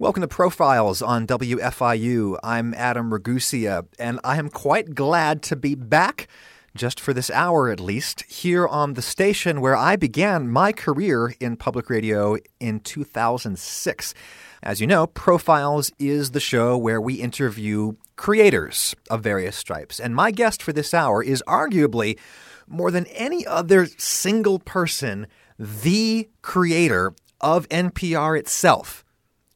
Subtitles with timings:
[0.00, 2.38] Welcome to Profiles on WFIU.
[2.42, 6.26] I'm Adam Ragusea, and I am quite glad to be back,
[6.74, 11.34] just for this hour at least, here on the station where I began my career
[11.38, 14.14] in public radio in 2006.
[14.62, 20.16] As you know, Profiles is the show where we interview creators of various stripes, and
[20.16, 22.18] my guest for this hour is arguably,
[22.66, 25.26] more than any other single person,
[25.58, 27.12] the creator
[27.42, 29.04] of NPR itself.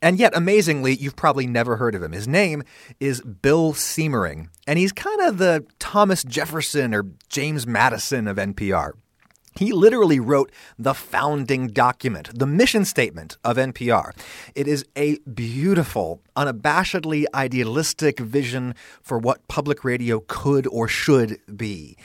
[0.05, 2.13] And yet, amazingly, you've probably never heard of him.
[2.13, 2.63] His name
[3.01, 8.93] is Bill Siemering, and he's kind of the Thomas Jefferson or James Madison of NPR.
[9.57, 14.11] He literally wrote the founding document, the mission statement of NPR.
[14.55, 21.97] It is a beautiful, unabashedly idealistic vision for what public radio could or should be.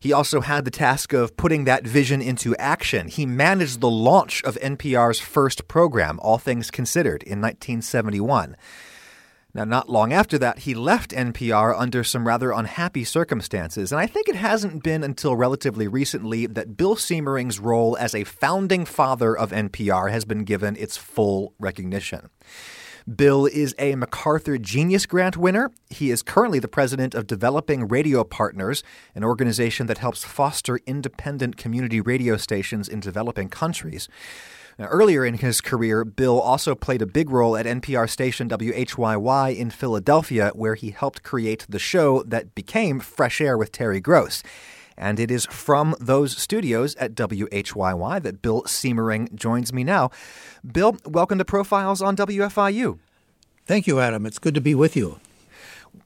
[0.00, 3.08] He also had the task of putting that vision into action.
[3.08, 8.56] He managed the launch of NPR's first program, All Things Considered, in 1971.
[9.52, 14.06] Now, not long after that, he left NPR under some rather unhappy circumstances, and I
[14.06, 19.36] think it hasn't been until relatively recently that Bill Siemering's role as a founding father
[19.36, 22.30] of NPR has been given its full recognition.
[23.16, 25.70] Bill is a MacArthur Genius Grant winner.
[25.88, 28.84] He is currently the president of Developing Radio Partners,
[29.16, 34.08] an organization that helps foster independent community radio stations in developing countries.
[34.78, 39.56] Now, earlier in his career, Bill also played a big role at NPR station WHYY
[39.56, 44.42] in Philadelphia, where he helped create the show that became Fresh Air with Terry Gross.
[45.00, 50.10] And it is from those studios at WHYY that Bill Siemering joins me now.
[50.70, 52.98] Bill, welcome to Profiles on WFIU.
[53.64, 54.26] Thank you, Adam.
[54.26, 55.18] It's good to be with you.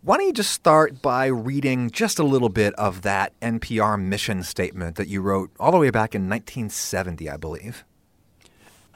[0.03, 4.45] Why don't you just start by reading just a little bit of that NPR mission
[4.45, 7.85] statement that you wrote all the way back in 1970, I believe?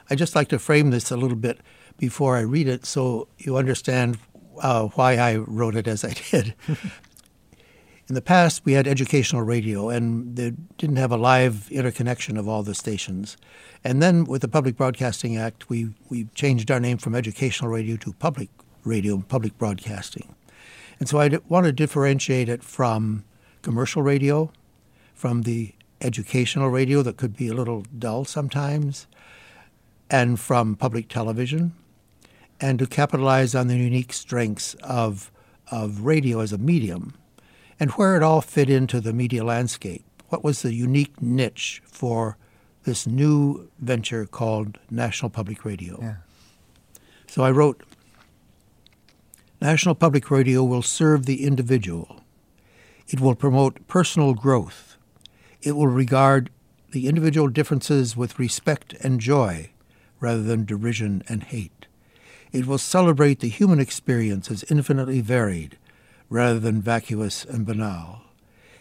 [0.09, 1.59] I'd just like to frame this a little bit
[1.97, 4.17] before I read it so you understand
[4.61, 6.55] uh, why I wrote it as I did.
[8.09, 12.47] In the past, we had educational radio, and they didn't have a live interconnection of
[12.47, 13.37] all the stations.
[13.83, 17.97] And then, with the Public Broadcasting Act, we, we changed our name from educational radio
[17.97, 18.49] to public
[18.83, 20.33] radio public broadcasting.
[20.99, 23.25] And so I want to differentiate it from
[23.61, 24.51] commercial radio,
[25.13, 29.05] from the educational radio that could be a little dull sometimes,
[30.09, 31.73] and from public television,
[32.59, 35.31] and to capitalize on the unique strengths of,
[35.71, 37.13] of radio as a medium
[37.79, 40.03] and where it all fit into the media landscape.
[40.27, 42.37] What was the unique niche for
[42.83, 45.97] this new venture called National Public Radio?
[46.01, 46.15] Yeah.
[47.27, 47.83] So I wrote
[49.61, 52.21] National Public Radio will serve the individual.
[53.07, 54.97] It will promote personal growth.
[55.61, 56.49] It will regard
[56.91, 59.71] the individual differences with respect and joy
[60.19, 61.87] rather than derision and hate.
[62.51, 65.77] It will celebrate the human experience as infinitely varied
[66.29, 68.21] rather than vacuous and banal.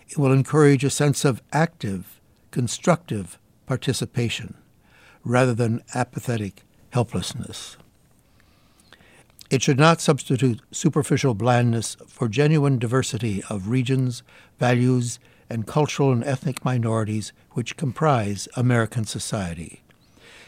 [0.09, 2.21] It will encourage a sense of active,
[2.51, 4.55] constructive participation
[5.25, 7.77] rather than apathetic helplessness.
[9.51, 14.23] It should not substitute superficial blandness for genuine diversity of regions,
[14.59, 19.83] values, and cultural and ethnic minorities which comprise American society.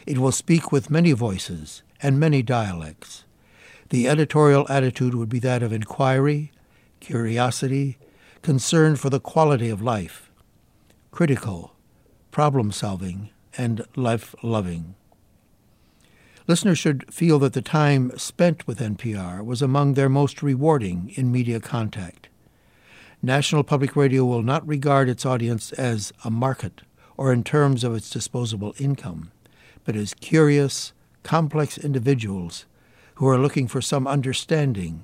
[0.05, 3.23] It will speak with many voices and many dialects.
[3.89, 6.51] The editorial attitude would be that of inquiry,
[7.01, 7.97] curiosity,
[8.41, 10.31] concern for the quality of life,
[11.11, 11.75] critical,
[12.31, 14.95] problem solving, and life loving.
[16.47, 21.31] Listeners should feel that the time spent with NPR was among their most rewarding in
[21.31, 22.29] media contact.
[23.21, 26.81] National Public Radio will not regard its audience as a market
[27.17, 29.31] or in terms of its disposable income,
[29.85, 32.65] but as curious, complex individuals
[33.15, 35.03] who are looking for some understanding,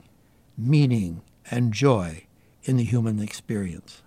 [0.57, 2.25] meaning, and joy
[2.63, 4.01] in the human experience.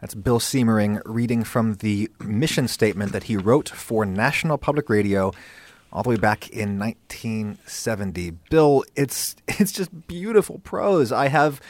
[0.00, 5.32] That's Bill Siemering reading from the mission statement that he wrote for National Public Radio
[5.92, 8.30] all the way back in 1970.
[8.50, 11.10] Bill, it's it's just beautiful prose.
[11.10, 11.60] I have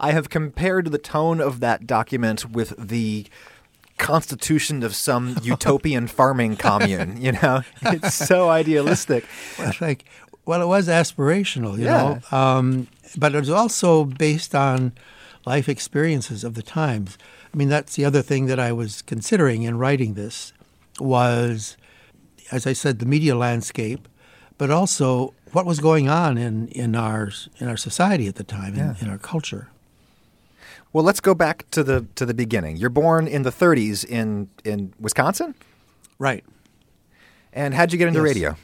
[0.00, 3.26] I have compared the tone of that document with the
[3.98, 7.20] constitution of some utopian farming commune.
[7.20, 9.24] You know, it's so idealistic.
[9.58, 10.04] Well, like,
[10.46, 12.20] well, it was aspirational, you yeah.
[12.30, 12.36] know.
[12.36, 14.92] Um, but it was also based on
[15.46, 17.18] life experiences of the times.
[17.52, 20.52] I mean, that's the other thing that I was considering in writing this
[20.98, 21.76] was,
[22.50, 24.08] as I said, the media landscape,
[24.58, 28.74] but also what was going on in, in our in our society at the time,
[28.74, 28.94] yeah.
[28.98, 29.68] in, in our culture.
[30.92, 32.76] Well, let's go back to the to the beginning.
[32.76, 35.54] You're born in the 30s in in Wisconsin,
[36.18, 36.44] right?
[37.52, 38.34] And how'd you get into yes.
[38.34, 38.56] radio?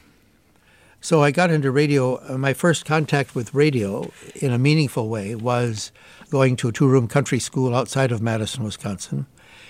[1.03, 2.17] So I got into radio.
[2.29, 5.91] uh, My first contact with radio in a meaningful way was
[6.29, 9.25] going to a two room country school outside of Madison, Wisconsin,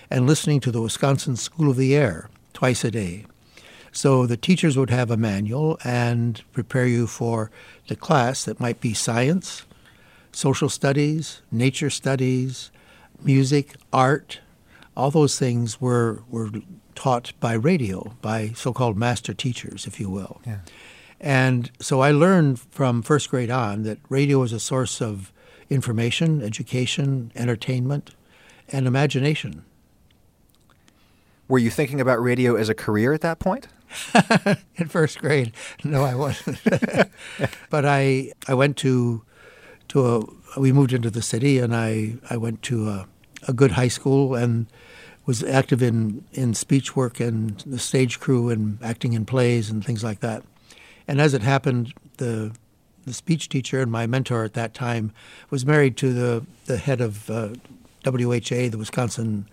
[0.10, 3.26] and listening to the Wisconsin School of the Air twice a day.
[3.94, 7.50] So the teachers would have a manual and prepare you for
[7.88, 9.64] the class that might be science,
[10.34, 12.72] social studies, nature studies,
[13.24, 14.40] music, art.
[14.98, 16.50] All those things were, were
[16.96, 20.42] taught by radio, by so called master teachers, if you will.
[20.46, 20.60] Yeah.
[21.22, 25.32] And so I learned from first grade on that radio is a source of
[25.70, 28.16] information, education, entertainment,
[28.70, 29.64] and imagination.
[31.48, 33.68] Were you thinking about radio as a career at that point?
[34.78, 35.52] in first grade.
[35.84, 36.60] No, I wasn't.
[37.70, 39.24] but I I went to
[39.90, 43.08] to a we moved into the city and I I went to a,
[43.48, 44.66] a good high school and
[45.26, 49.86] was active in in speech work and the stage crew and acting in plays and
[49.86, 50.44] things like that.
[51.08, 52.52] And as it happened, the
[53.06, 55.12] the speech teacher and my mentor at that time
[55.50, 57.50] was married to the the head of uh,
[58.06, 59.48] WHA, the Wisconsin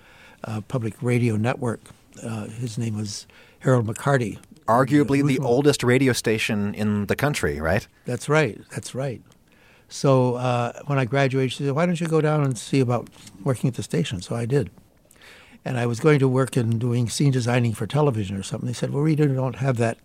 [0.45, 1.81] uh, Public Radio Network.
[2.23, 3.27] Uh, his name was
[3.61, 4.39] Harold McCarty.
[4.67, 7.87] Arguably the oldest radio station in the country, right?
[8.05, 8.61] That's right.
[8.71, 9.23] That's right.
[9.89, 13.09] So uh, when I graduated, she said, "Why don't you go down and see about
[13.43, 14.71] working at the station?" So I did.
[15.65, 18.67] And I was going to work in doing scene designing for television or something.
[18.67, 19.99] They said, "Well, we don't have that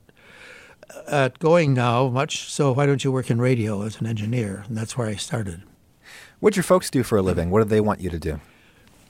[1.08, 2.50] uh, going now much.
[2.50, 5.64] So why don't you work in radio as an engineer?" And that's where I started.
[6.40, 7.50] What'd your folks do for a living?
[7.50, 8.40] What did they want you to do?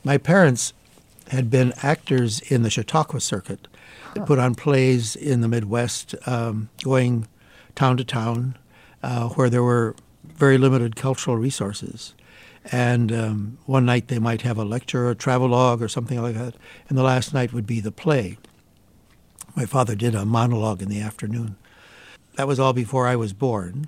[0.04, 0.74] My parents
[1.30, 3.68] had been actors in the Chautauqua circuit.
[4.14, 7.28] They put on plays in the Midwest, um, going
[7.76, 8.58] town to town,
[9.02, 12.14] uh, where there were very limited cultural resources.
[12.72, 16.56] And um, one night they might have a lecture, a travelogue, or something like that,
[16.88, 18.38] and the last night would be the play.
[19.56, 21.58] My father did a monologue in the afternoon.
[22.36, 23.88] That was all before I was born.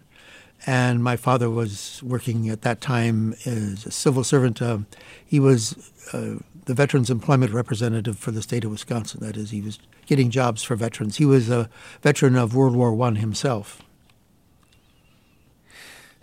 [0.65, 4.62] And my father was working at that time as a civil servant.
[4.62, 4.80] Uh,
[5.24, 9.19] he was uh, the Veterans Employment Representative for the state of Wisconsin.
[9.21, 11.18] That is, he was getting jobs for veterans.
[11.18, 11.69] He was a
[12.01, 13.81] veteran of World War I himself.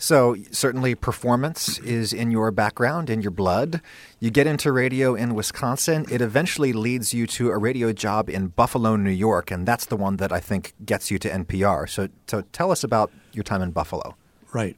[0.03, 3.81] So, certainly, performance is in your background, in your blood.
[4.19, 6.07] You get into radio in Wisconsin.
[6.11, 9.97] It eventually leads you to a radio job in Buffalo, New York, and that's the
[9.97, 11.89] one that I think gets you to NPR.
[11.89, 14.17] So, so tell us about your time in Buffalo.
[14.53, 14.77] Right.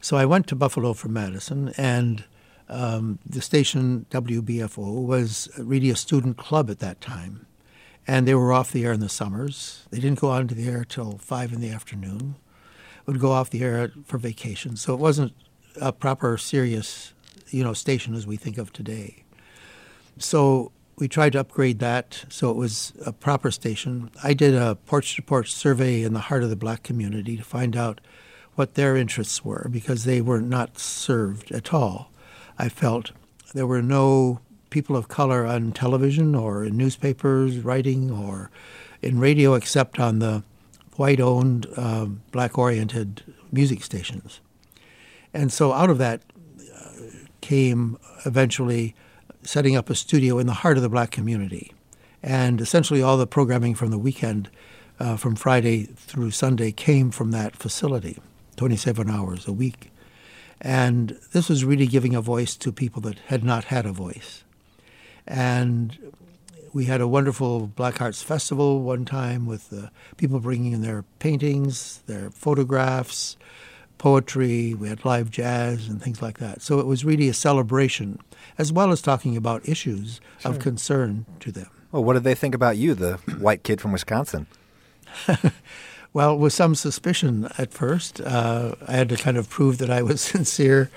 [0.00, 2.22] So I went to Buffalo from Madison, and
[2.68, 7.46] um, the station WBFO was really a student club at that time.
[8.06, 9.88] And they were off the air in the summers.
[9.90, 12.36] They didn't go on to the air till 5 in the afternoon.
[13.06, 14.76] Would go off the air for vacation.
[14.76, 15.32] So it wasn't
[15.80, 17.14] a proper, serious,
[17.50, 19.24] you know, station as we think of today.
[20.18, 24.10] So we tried to upgrade that so it was a proper station.
[24.22, 27.42] I did a porch to porch survey in the heart of the black community to
[27.42, 28.00] find out
[28.54, 32.10] what their interests were because they were not served at all.
[32.58, 33.12] I felt
[33.54, 34.40] there were no
[34.70, 38.50] people of color on television or in newspapers writing or
[39.00, 40.42] in radio except on the
[41.02, 44.40] white owned, uh, black oriented music stations.
[45.34, 46.22] And so out of that
[46.72, 46.90] uh,
[47.40, 48.94] came eventually
[49.42, 51.72] setting up a studio in the heart of the black community.
[52.22, 54.48] And essentially all the programming from the weekend,
[55.00, 58.20] uh, from Friday through Sunday, came from that facility,
[58.54, 59.90] 27 hours a week.
[60.60, 64.44] And this was really giving a voice to people that had not had a voice.
[65.26, 65.98] And
[66.72, 71.04] we had a wonderful Black Arts Festival one time with uh, people bringing in their
[71.18, 73.36] paintings, their photographs,
[73.98, 74.74] poetry.
[74.74, 76.62] We had live jazz and things like that.
[76.62, 78.18] So it was really a celebration,
[78.58, 81.70] as well as talking about issues of concern to them.
[81.90, 84.46] Well, what did they think about you, the white kid from Wisconsin?
[86.14, 90.02] Well, with some suspicion at first, uh, I had to kind of prove that I
[90.02, 90.90] was sincere,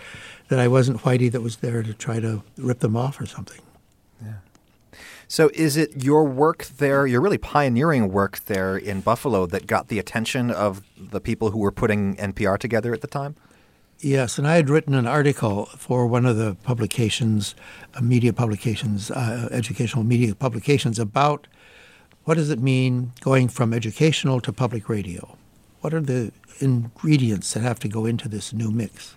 [0.50, 3.62] that I wasn't Whitey that was there to try to rip them off or something.
[5.28, 9.88] So, is it your work there, your really pioneering work there in Buffalo, that got
[9.88, 13.36] the attention of the people who were putting NPR together at the time?
[14.00, 17.56] Yes, and I had written an article for one of the publications,
[17.96, 21.48] uh, media publications, uh, educational media publications, about
[22.26, 25.38] what does it mean going from educational to public radio?
[25.82, 29.16] What are the ingredients that have to go into this new mix?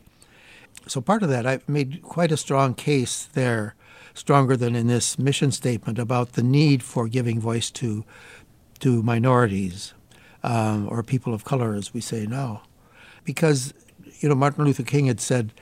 [0.87, 3.75] So part of that, I made quite a strong case there,
[4.15, 8.05] stronger than in this mission statement about the need for giving voice to
[8.81, 9.95] to minorities
[10.45, 12.63] um, or people of color, as we say now,
[13.25, 13.75] because
[14.21, 15.53] you know Martin Luther King had said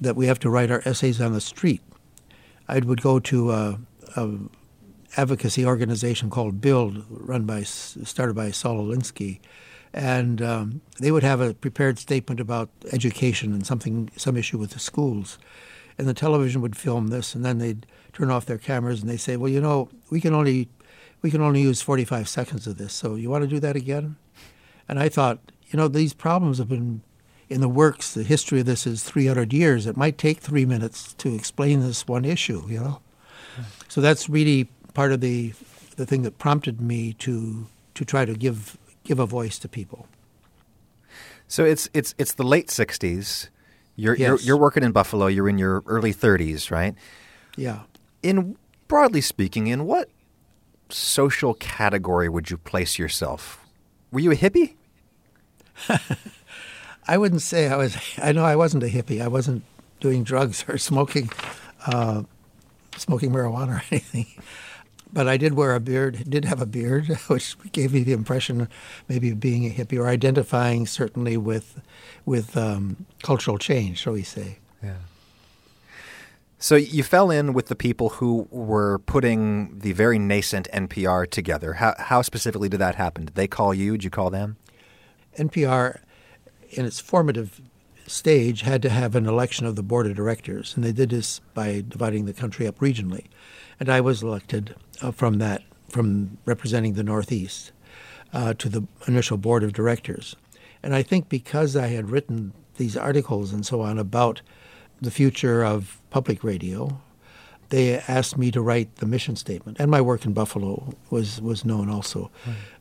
[0.00, 1.82] that we have to write our essays on the street.
[2.68, 3.78] I would go to a,
[4.16, 4.28] a
[5.16, 9.40] advocacy organization called Build, run by started by Saul Alinsky,
[9.92, 14.70] and um, they would have a prepared statement about education and something, some issue with
[14.70, 15.38] the schools,
[16.00, 19.16] and the television would film this, and then they'd turn off their cameras and they
[19.16, 20.68] say, "Well, you know, we can only
[21.22, 24.16] we can only use 45 seconds of this, so you want to do that again?"
[24.88, 27.02] And I thought, you know, these problems have been
[27.48, 28.14] in the works.
[28.14, 29.86] The history of this is 300 years.
[29.86, 33.00] It might take three minutes to explain this one issue, you know.
[33.88, 35.52] So that's really part of the
[35.96, 40.06] the thing that prompted me to to try to give give a voice to people.
[41.46, 43.48] So it's it's it's the late '60s.
[44.00, 44.26] You're Yes.
[44.28, 45.26] you're, you're working in Buffalo.
[45.26, 46.94] You're in your early 30s, right?
[47.56, 47.80] Yeah.
[48.22, 48.56] In
[48.88, 50.08] broadly speaking, in what
[50.88, 53.64] social category would you place yourself?
[54.10, 54.74] Were you a hippie?
[57.08, 57.96] I wouldn't say I was.
[58.22, 59.20] I know I wasn't a hippie.
[59.22, 59.64] I wasn't
[60.00, 61.30] doing drugs or smoking,
[61.86, 62.22] uh,
[62.96, 64.26] smoking marijuana or anything.
[65.12, 66.24] But I did wear a beard.
[66.28, 68.68] Did have a beard, which gave me the impression,
[69.08, 71.80] maybe of being a hippie or identifying certainly with,
[72.24, 74.58] with um, cultural change, shall we say?
[74.82, 74.96] Yeah.
[76.62, 81.74] So you fell in with the people who were putting the very nascent NPR together.
[81.74, 83.24] How, how specifically did that happen?
[83.24, 83.92] Did they call you?
[83.92, 84.58] Did you call them?
[85.38, 86.00] NPR,
[86.68, 87.62] in its formative
[88.06, 91.40] stage, had to have an election of the board of directors, and they did this
[91.54, 93.28] by dividing the country up regionally.
[93.80, 97.72] And I was elected uh, from that, from representing the Northeast,
[98.32, 100.36] uh, to the initial board of directors.
[100.82, 104.42] And I think because I had written these articles and so on about
[105.00, 107.00] the future of public radio,
[107.70, 111.64] they asked me to write the mission statement, and my work in Buffalo was was
[111.64, 112.30] known also.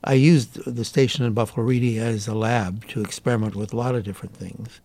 [0.04, 3.96] I used the station in Buffalo really as a lab to experiment with a lot
[3.96, 4.82] of different things.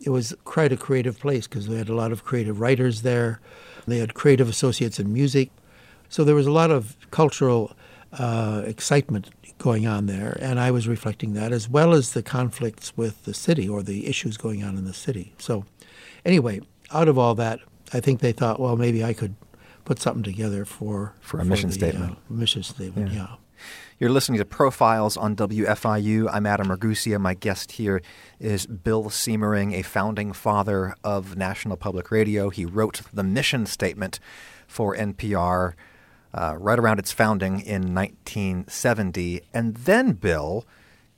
[0.00, 3.40] It was quite a creative place because we had a lot of creative writers there.
[3.86, 5.50] They had creative associates in music,
[6.08, 7.72] so there was a lot of cultural
[8.12, 12.96] uh, excitement going on there, and I was reflecting that as well as the conflicts
[12.96, 15.34] with the city or the issues going on in the city.
[15.38, 15.64] So,
[16.24, 16.60] anyway,
[16.92, 17.60] out of all that,
[17.92, 19.34] I think they thought, well, maybe I could
[19.84, 22.12] put something together for For a mission the, statement.
[22.12, 23.16] uh, mission statement, Yeah.
[23.18, 23.34] yeah.
[24.00, 26.26] You're listening to Profiles on WFIU.
[26.32, 27.20] I'm Adam Ragusea.
[27.20, 28.00] My guest here
[28.38, 32.48] is Bill Siemering, a founding father of National Public Radio.
[32.48, 34.18] He wrote the mission statement
[34.66, 35.74] for NPR
[36.32, 39.42] uh, right around its founding in 1970.
[39.52, 40.64] And then, Bill,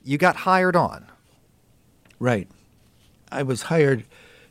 [0.03, 1.09] you got hired on.
[2.19, 2.49] Right.
[3.31, 4.03] I was hired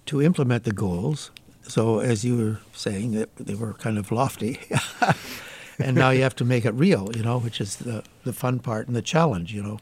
[0.06, 1.32] to implement the goals.
[1.68, 4.58] So, as you were saying, they were kind of lofty.
[5.82, 8.58] and now you have to make it real, you know, which is the, the fun
[8.58, 9.78] part and the challenge, you know.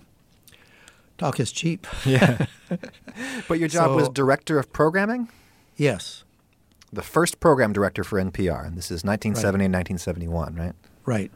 [1.18, 1.86] Talk is cheap.
[2.06, 2.46] Yeah.
[3.48, 5.28] but your job was director of programming?
[5.76, 6.24] Yes,
[6.92, 8.66] The first program director for NPR.
[8.66, 10.72] And this is 1970 and 1971, right?
[11.04, 11.30] right.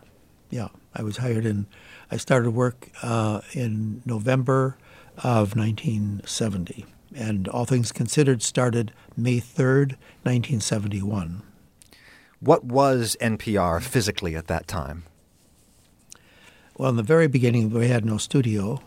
[0.51, 0.69] Yeah.
[0.95, 1.67] I was hired in,
[2.11, 4.77] I started work uh, in November
[5.19, 6.87] of 1970.
[7.15, 11.43] And all things considered started May 3rd, 1971.
[12.45, 15.05] What was NPR physically at that time?
[16.77, 18.83] Well, in the very beginning, we had no studio,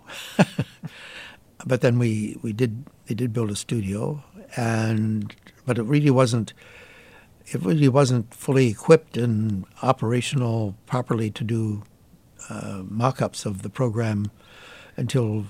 [1.65, 4.23] but then we, we did they did build a studio,
[4.55, 5.33] and
[5.65, 6.53] but it really wasn't
[7.47, 11.81] it really wasn't fully equipped and operational properly to do
[12.49, 14.29] uh, mock-ups of the program
[14.97, 15.47] until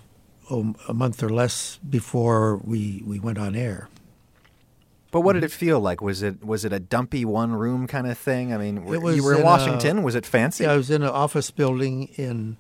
[0.50, 3.90] oh, a month or less before we, we went on air.
[5.12, 5.46] But what did mm-hmm.
[5.46, 6.02] it feel like?
[6.02, 8.54] Was it was it a dumpy one room kind of thing?
[8.54, 10.04] I mean, It were- was you were in in a- Washington.
[10.04, 10.64] was it fancy?
[10.64, 12.58] Yeah, I was in an office building in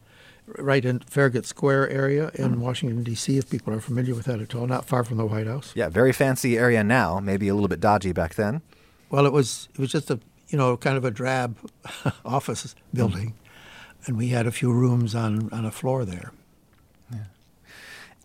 [0.57, 2.59] right in Farragut Square area in mm.
[2.59, 3.37] Washington D.C.
[3.37, 5.73] If people are familiar with that at all, not far from the White House.
[5.75, 7.19] Yeah, very fancy area now.
[7.19, 8.61] Maybe a little bit dodgy back then.
[9.09, 11.57] Well, it was it was just a you know kind of a drab
[12.25, 14.07] office building, mm.
[14.07, 16.31] and we had a few rooms on on a floor there.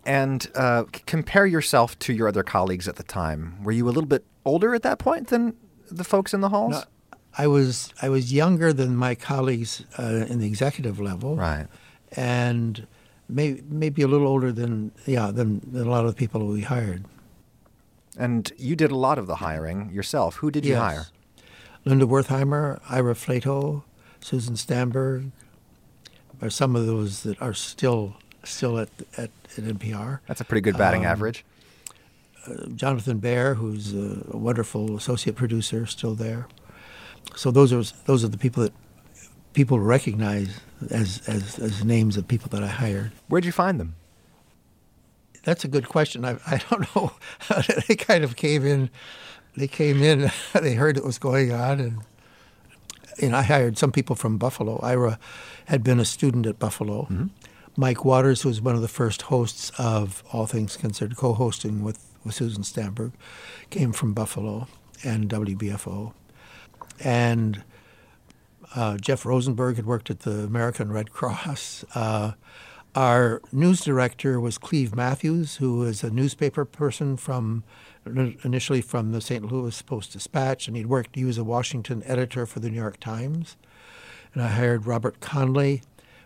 [0.05, 3.63] And uh, compare yourself to your other colleagues at the time.
[3.63, 5.55] Were you a little bit older at that point than
[5.89, 6.71] the folks in the halls?
[6.73, 6.83] No,
[7.37, 11.67] I was I was younger than my colleagues uh, in the executive level, Right.
[12.17, 12.85] and
[13.29, 16.61] may, maybe a little older than yeah than, than a lot of the people we
[16.61, 17.05] hired.
[18.17, 20.35] And you did a lot of the hiring yourself.
[20.35, 20.81] Who did you Yes.
[20.81, 21.05] hire?
[21.85, 23.83] Linda Wertheimer, Ira Flatow,
[24.19, 25.31] Susan Stamberg,
[26.41, 30.19] are some of those that are still still at at, at NPR.
[30.27, 31.45] That's a pretty good batting Um, average.
[32.75, 36.47] Jonathan Baer, who's a wonderful associate producer, still there.
[37.35, 38.73] So those are those are the people that
[39.53, 40.59] people recognize
[40.91, 43.11] as as, as names of people that I hired.
[43.29, 43.95] Where'd you find them?
[45.43, 46.25] That's a good question.
[46.25, 47.13] I, I don't know.
[47.87, 48.89] they kind of came in.
[49.55, 50.29] They came in.
[50.53, 51.99] They heard what was going on, and
[53.21, 54.79] you know, I hired some people from Buffalo.
[54.83, 55.17] Ira
[55.65, 57.07] had been a student at Buffalo,
[57.75, 61.99] Mike Waters, who was one of the first hosts of All Things Considered, co-hosting with,
[62.23, 63.13] with Susan Stamberg,
[63.69, 64.67] came from Buffalo
[65.03, 66.13] and WBFO.
[66.99, 67.63] And
[68.75, 71.83] uh, Jeff Rosenberg had worked at the American Red Cross.
[71.95, 72.33] Uh,
[72.95, 77.63] our news director was Cleve Matthews, who was a newspaper person from
[78.05, 79.51] initially from the St.
[79.51, 81.15] Louis Post Dispatch, and he'd worked.
[81.15, 83.57] He was a Washington editor for the New York Times.
[84.33, 85.81] And I hired Robert Conley,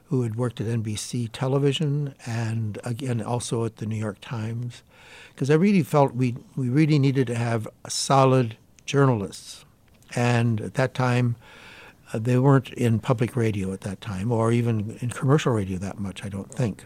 [0.07, 4.83] who had worked at NBC Television and again also at the New York Times,
[5.33, 9.65] because I really felt we we really needed to have solid journalists,
[10.15, 11.35] and at that time.
[12.13, 15.99] Uh, they weren't in public radio at that time, or even in commercial radio that
[15.99, 16.85] much, I don't think.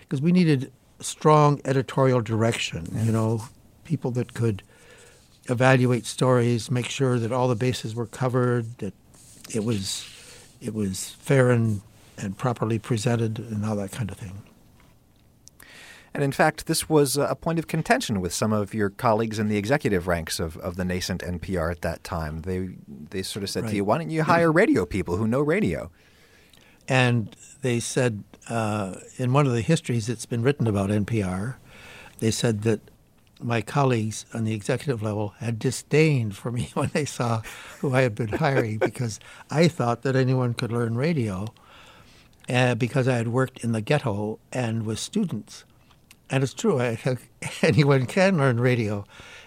[0.00, 3.04] Because we needed strong editorial direction, yeah.
[3.04, 3.44] you know,
[3.84, 4.62] people that could
[5.46, 8.94] evaluate stories, make sure that all the bases were covered, that
[9.54, 10.08] it was
[10.60, 11.80] it was fair and,
[12.20, 14.42] and properly presented, and all that kind of thing.
[16.12, 19.48] And in fact, this was a point of contention with some of your colleagues in
[19.48, 22.42] the executive ranks of, of the nascent NPR at that time.
[22.42, 23.70] They they sort of said right.
[23.70, 25.90] to you, "Why don't you hire radio people who know radio?"
[26.88, 31.54] And they said uh, in one of the histories that's been written about NPR,
[32.18, 32.80] they said that
[33.40, 37.42] my colleagues on the executive level had disdained for me when they saw
[37.78, 41.46] who I had been hiring because I thought that anyone could learn radio
[42.50, 45.64] uh, because I had worked in the ghetto and with students.
[46.28, 46.80] And it's true.
[46.80, 46.98] I,
[47.62, 49.04] anyone can learn radio.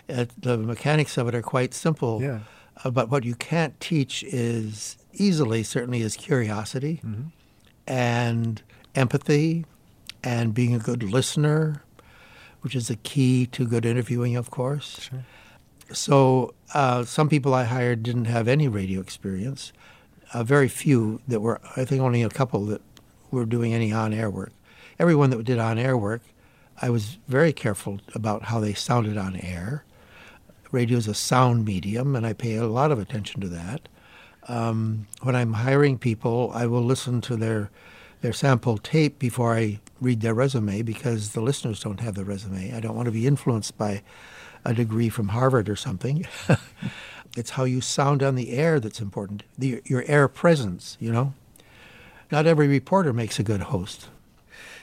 [0.09, 2.21] Uh, the mechanics of it are quite simple.
[2.21, 2.39] Yeah.
[2.83, 7.27] Uh, but what you can't teach is easily, certainly, is curiosity mm-hmm.
[7.87, 8.61] and
[8.95, 9.65] empathy
[10.23, 11.83] and being a good listener,
[12.61, 15.01] which is a key to good interviewing, of course.
[15.01, 15.25] Sure.
[15.91, 19.73] So uh, some people I hired didn't have any radio experience.
[20.33, 22.81] Uh, very few that were, I think only a couple that
[23.39, 24.51] were doing any on-air work.
[24.99, 26.21] Everyone that did on-air work
[26.81, 29.85] I was very careful about how they sounded on air.
[30.71, 33.87] Radio is a sound medium, and I pay a lot of attention to that.
[34.47, 37.69] Um, when I'm hiring people, I will listen to their
[38.21, 42.73] their sample tape before I read their resume because the listeners don't have the resume.
[42.73, 44.01] I don't want to be influenced by
[44.63, 46.25] a degree from Harvard or something.
[47.37, 49.43] it's how you sound on the air that's important.
[49.57, 51.33] The, your air presence, you know.
[52.33, 54.09] Not every reporter makes a good host.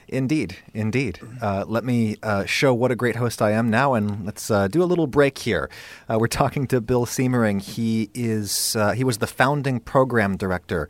[0.07, 1.19] Indeed, indeed.
[1.43, 4.69] Uh, let me uh, show what a great host I am now, and let's uh,
[4.69, 5.69] do a little break here.
[6.09, 7.59] Uh, we're talking to Bill Siemering.
[7.61, 10.89] He is uh, he was the founding program director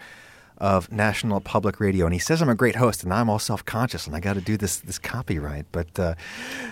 [0.61, 4.07] of National Public Radio, and he says I'm a great host, and I'm all self-conscious,
[4.07, 5.67] and I got to do this this copyright.
[5.73, 6.15] But uh,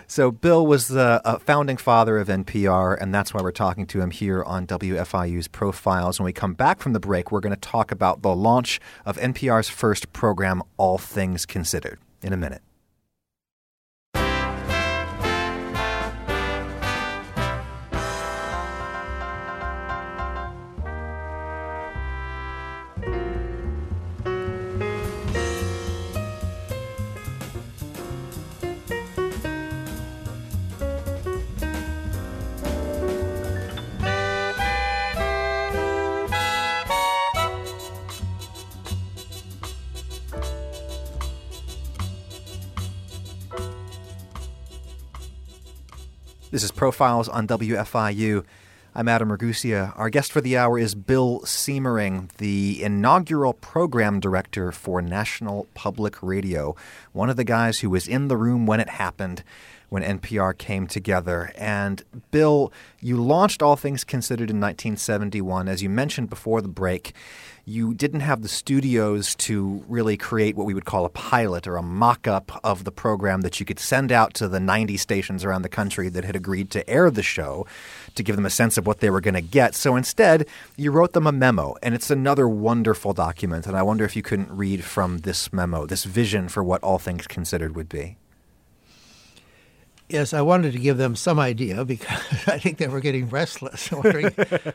[0.06, 4.10] so Bill was the founding father of NPR, and that's why we're talking to him
[4.10, 6.18] here on WFIU's Profiles.
[6.20, 9.16] When we come back from the break, we're going to talk about the launch of
[9.16, 12.62] NPR's first program, All Things Considered in a minute.
[46.50, 48.42] This is Profiles on WFIU.
[48.94, 49.92] I'm Adam Ragusea.
[49.98, 56.22] Our guest for the hour is Bill Siemering, the inaugural program director for National Public
[56.22, 56.74] Radio,
[57.12, 59.44] one of the guys who was in the room when it happened
[59.90, 61.52] when NPR came together.
[61.54, 65.68] And Bill, you launched All Things Considered in 1971.
[65.68, 67.12] As you mentioned before the break,
[67.68, 71.76] you didn't have the studios to really create what we would call a pilot or
[71.76, 75.44] a mock up of the program that you could send out to the 90 stations
[75.44, 77.66] around the country that had agreed to air the show
[78.14, 79.74] to give them a sense of what they were going to get.
[79.74, 83.66] So instead, you wrote them a memo, and it's another wonderful document.
[83.66, 86.98] And I wonder if you couldn't read from this memo, this vision for what All
[86.98, 88.17] Things Considered would be.
[90.08, 92.08] Yes, I wanted to give them some idea because
[92.46, 94.34] I think they were getting restless, wondering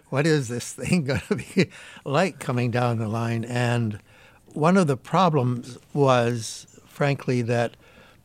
[0.10, 1.70] what is this thing going to be
[2.06, 3.44] like coming down the line.
[3.44, 4.00] And
[4.48, 7.76] one of the problems was, frankly, that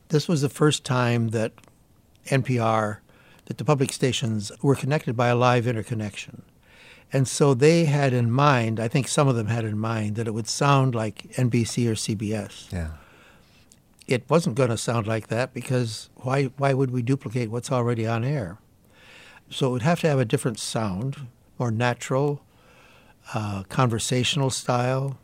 [0.09, 1.53] this was the first time that
[2.27, 2.97] NPR,
[3.45, 6.43] that the public stations were connected by a live interconnection.
[7.11, 10.27] And so they had in mind, I think some of them had in mind, that
[10.27, 12.71] it would sound like NBC or CBS.
[12.71, 12.89] Yeah
[14.09, 18.07] it wasn't going to sound like that because why, why would we duplicate what's already
[18.07, 18.57] on air?
[19.51, 21.27] So it would have to have a different sound,
[21.59, 22.41] more natural,
[23.33, 25.19] uh, conversational style.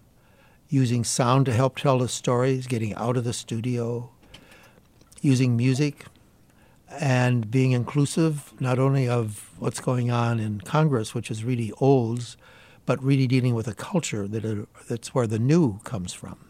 [0.67, 4.09] using sound to help tell the stories, getting out of the studio,
[5.21, 6.05] using music,
[6.99, 12.35] and being inclusive not only of what's going on in Congress, which is really old,
[12.85, 16.44] but really dealing with a culture that that's where the new comes from.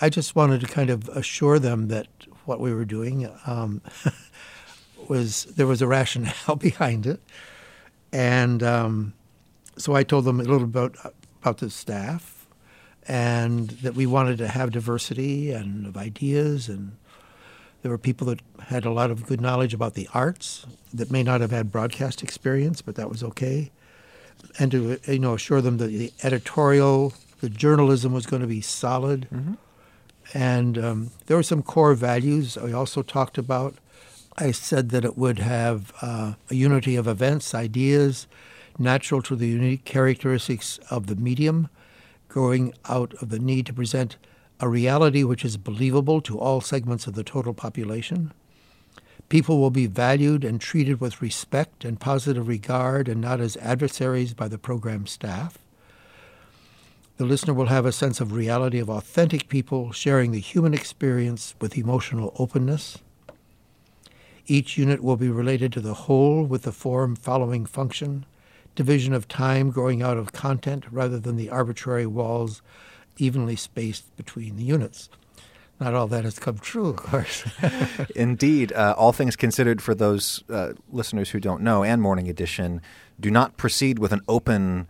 [0.00, 2.08] I just wanted to kind of assure them that
[2.44, 3.82] what we were doing um,
[5.08, 7.20] was there was a rationale behind it,
[8.12, 9.14] and um,
[9.76, 10.96] so I told them a little about,
[11.40, 12.46] about the staff,
[13.06, 16.96] and that we wanted to have diversity and of ideas and
[17.86, 21.22] there were people that had a lot of good knowledge about the arts that may
[21.22, 23.70] not have had broadcast experience, but that was okay.
[24.58, 28.60] And to you know assure them that the editorial, the journalism was going to be
[28.60, 29.28] solid.
[29.32, 29.54] Mm-hmm.
[30.34, 33.74] And um, there were some core values I also talked about.
[34.36, 38.26] I said that it would have uh, a unity of events, ideas,
[38.78, 41.68] natural to the unique characteristics of the medium,
[42.28, 44.16] growing out of the need to present
[44.60, 48.32] a reality which is believable to all segments of the total population.
[49.28, 54.34] People will be valued and treated with respect and positive regard and not as adversaries
[54.34, 55.58] by the program staff.
[57.16, 61.54] The listener will have a sense of reality of authentic people sharing the human experience
[61.60, 62.98] with emotional openness.
[64.46, 68.26] Each unit will be related to the whole with the form following function,
[68.74, 72.60] division of time growing out of content rather than the arbitrary walls
[73.16, 75.08] evenly spaced between the units.
[75.80, 77.44] Not all that has come true, of course.
[78.14, 78.72] Indeed.
[78.72, 82.82] Uh, all things considered, for those uh, listeners who don't know, and Morning Edition
[83.18, 84.86] do not proceed with an open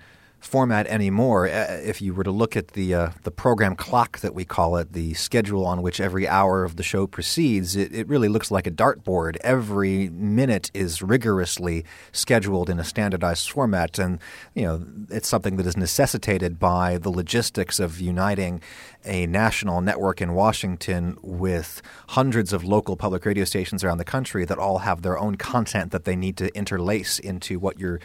[0.47, 1.49] format anymore.
[1.49, 4.77] Uh, if you were to look at the uh, the program clock that we call
[4.77, 8.51] it, the schedule on which every hour of the show proceeds, it, it really looks
[8.51, 9.37] like a dartboard.
[9.43, 14.19] Every minute is rigorously scheduled in a standardized format, and
[14.55, 18.61] you know it's something that is necessitated by the logistics of uniting
[19.05, 24.45] a national network in Washington with hundreds of local public radio stations around the country
[24.45, 28.01] that all have their own content that they need to interlace into what you're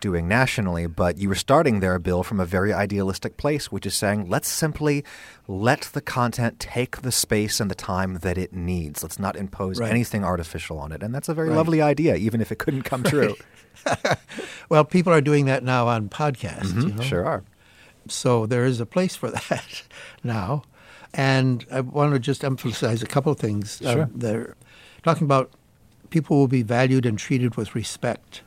[0.00, 0.86] doing nationally.
[0.86, 4.48] But you were starting there, Bill, from a very idealistic place, which is saying let's
[4.48, 5.04] simply
[5.46, 9.02] let the content take the space and the time that it needs.
[9.02, 9.90] Let's not impose right.
[9.90, 11.02] anything artificial on it.
[11.02, 11.56] And that's a very right.
[11.56, 13.36] lovely idea, even if it couldn't come true.
[14.68, 16.72] well, people are doing that now on podcasts.
[16.72, 17.02] Mm-hmm, you know?
[17.02, 17.44] Sure are.
[18.08, 19.82] So there is a place for that
[20.22, 20.62] now.
[21.12, 23.82] And I want to just emphasize a couple of things.
[23.82, 24.02] Uh, sure.
[24.04, 24.56] Um, they're
[25.02, 25.50] talking about
[26.10, 28.42] people will be valued and treated with respect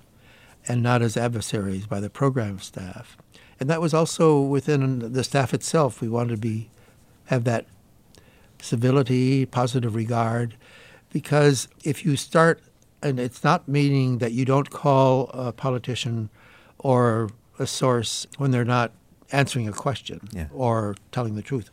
[0.68, 3.18] and not as adversaries by the program staff.
[3.60, 6.02] And that was also within the staff itself.
[6.02, 6.70] We wanted to be
[7.26, 7.66] have that
[8.62, 10.56] civility, positive regard,
[11.12, 12.62] because if you start,
[13.02, 16.30] and it's not meaning that you don't call a politician
[16.80, 18.92] or a source when they're not
[19.32, 20.48] answering a question yeah.
[20.54, 21.70] or telling the truth,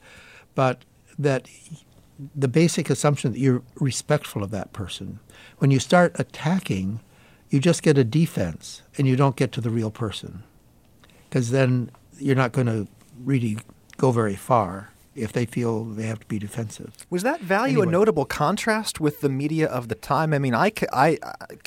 [0.55, 0.85] but
[1.19, 1.49] that
[2.35, 5.21] the basic assumption that you're respectful of that person.
[5.59, 7.01] When you start attacking,
[7.51, 10.45] you just get a defense and you don't get to the real person
[11.29, 12.87] because then you're not going to
[13.23, 13.59] really
[13.97, 16.93] go very far if they feel they have to be defensive.
[17.11, 17.89] Was that value anyway.
[17.89, 20.33] a notable contrast with the media of the time?
[20.33, 21.19] I mean, I, I,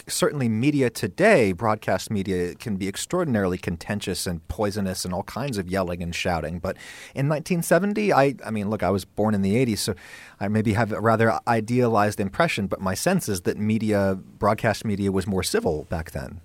[0.08, 5.67] certainly media today, broadcast media, can be extraordinarily contentious and poisonous and all kinds of
[5.67, 6.60] yelling and shouting.
[6.60, 6.77] But
[7.13, 9.95] in 1970, I, I mean, look, I was born in the 80s, so
[10.39, 15.12] I maybe have a rather idealized impression, but my sense is that media, broadcast media,
[15.12, 16.39] was more civil back then.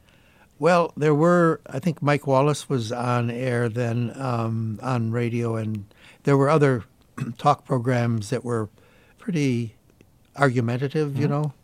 [0.58, 5.84] Well, there were, I think Mike Wallace was on air then um, on radio, and
[6.28, 6.84] there were other
[7.38, 8.68] talk programs that were
[9.16, 9.74] pretty
[10.36, 11.22] argumentative, mm-hmm.
[11.22, 11.54] you know.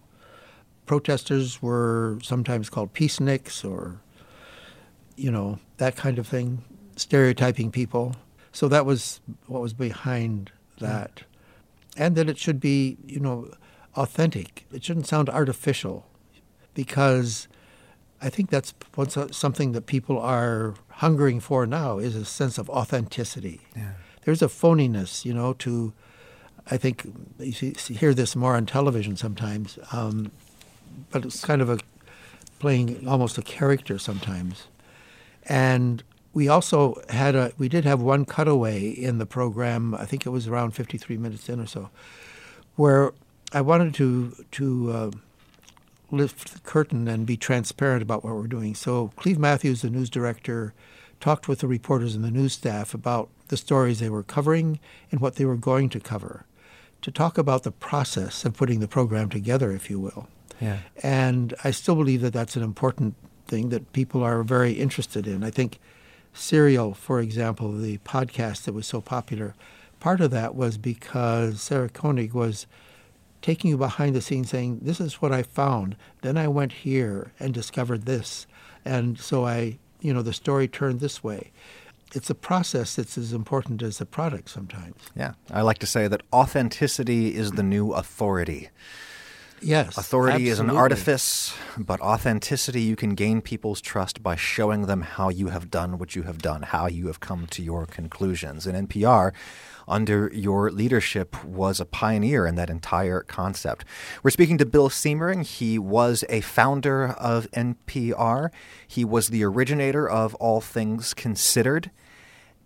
[0.86, 4.00] Protesters were sometimes called peaceniks or,
[5.16, 6.64] you know, that kind of thing,
[6.96, 8.16] stereotyping people.
[8.52, 11.16] So that was what was behind that.
[11.16, 12.02] Mm-hmm.
[12.02, 13.52] And that it should be, you know,
[13.96, 14.64] authentic.
[14.72, 16.06] It shouldn't sound artificial
[16.72, 17.48] because
[18.22, 18.72] I think that's
[19.30, 23.60] something that people are hungering for now is a sense of authenticity.
[23.76, 23.92] Yeah
[24.24, 25.92] there's a phoniness, you know, to,
[26.70, 27.06] I think
[27.38, 30.30] you see, hear this more on television sometimes, um,
[31.10, 31.78] but it's kind of a
[32.58, 34.64] playing almost a character sometimes.
[35.46, 40.26] And we also had a, we did have one cutaway in the program, I think
[40.26, 41.90] it was around 53 minutes in or so,
[42.76, 43.12] where
[43.52, 45.10] I wanted to, to, uh,
[46.10, 48.74] lift the curtain and be transparent about what we're doing.
[48.74, 50.72] So Cleve Matthews, the news director,
[51.20, 54.80] talked with the reporters and the news staff about the stories they were covering
[55.10, 56.46] and what they were going to cover,
[57.02, 60.28] to talk about the process of putting the program together, if you will.
[60.60, 60.78] Yeah.
[61.02, 63.14] And I still believe that that's an important
[63.46, 65.44] thing that people are very interested in.
[65.44, 65.78] I think
[66.32, 69.54] Serial, for example, the podcast that was so popular,
[70.00, 72.66] part of that was because Sarah Koenig was
[73.42, 75.96] taking you behind the scenes saying, This is what I found.
[76.22, 78.46] Then I went here and discovered this.
[78.84, 81.52] And so I, you know, the story turned this way.
[82.12, 84.96] It's a process that's as important as the product sometimes.
[85.16, 85.34] Yeah.
[85.50, 88.70] I like to say that authenticity is the new authority.
[89.64, 89.96] Yes.
[89.96, 95.30] Authority is an artifice, but authenticity, you can gain people's trust by showing them how
[95.30, 98.66] you have done what you have done, how you have come to your conclusions.
[98.66, 99.32] And NPR,
[99.88, 103.84] under your leadership, was a pioneer in that entire concept.
[104.22, 105.44] We're speaking to Bill Siemering.
[105.44, 108.50] He was a founder of NPR,
[108.86, 111.90] he was the originator of All Things Considered.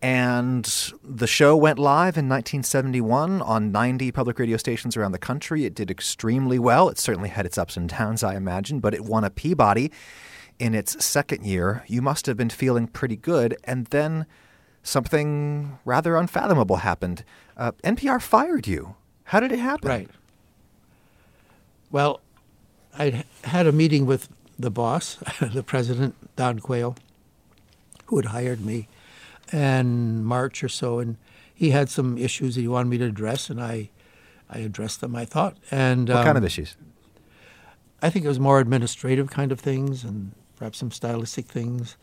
[0.01, 5.65] And the show went live in 1971 on 90 public radio stations around the country.
[5.65, 6.89] It did extremely well.
[6.89, 9.91] It certainly had its ups and downs, I imagine, but it won a Peabody
[10.61, 11.85] in its second year.
[11.89, 13.57] You must have been feeling pretty good.
[13.65, 14.27] And then
[14.85, 17.25] something rather unfathomable happened.
[17.57, 18.95] Uh, NPR fired you.
[19.25, 19.89] How did it happen?
[19.89, 20.11] Right.
[21.91, 22.21] Well,
[22.97, 26.97] I had a meeting with the boss, the president, Don Quayle,
[28.07, 28.87] who had hired me
[29.53, 31.17] in March or so, and
[31.55, 33.91] he had some issues that he wanted me to address, and I,
[34.49, 35.15] I addressed them.
[35.17, 36.77] I thought, and What kind of um, issues?
[38.01, 41.97] I think it was more administrative kind of things, and perhaps some stylistic things,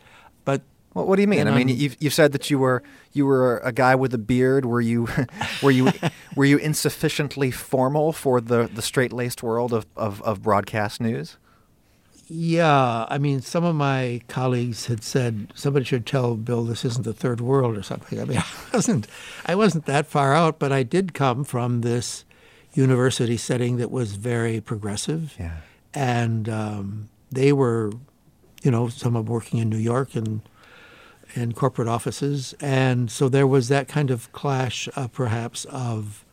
[0.44, 1.40] but What, what do you mean?
[1.40, 2.82] And I mean, I'm- you've, you've said that you were
[3.12, 4.64] you were a guy with a beard.
[4.66, 5.08] Were you
[5.62, 5.90] were you
[6.34, 11.36] were you insufficiently formal for the, the straight laced world of, of, of broadcast news?
[12.28, 17.04] Yeah, I mean, some of my colleagues had said somebody should tell Bill this isn't
[17.04, 18.20] the third world or something.
[18.20, 18.38] I mean,
[18.72, 19.06] I wasn't,
[19.46, 22.24] I wasn't that far out, but I did come from this
[22.74, 25.58] university setting that was very progressive, Yeah.
[25.94, 27.92] and um, they were,
[28.62, 30.40] you know, some of them working in New York and
[31.34, 36.24] in corporate offices, and so there was that kind of clash, uh, perhaps, of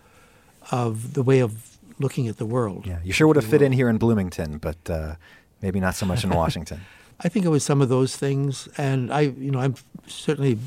[0.72, 2.86] of the way of looking at the world.
[2.88, 5.16] Yeah, you sure would have fit in here in Bloomington, but uh,
[5.64, 6.82] maybe not so much in Washington.
[7.22, 10.60] I think it was some of those things, and I, you know, I'm certainly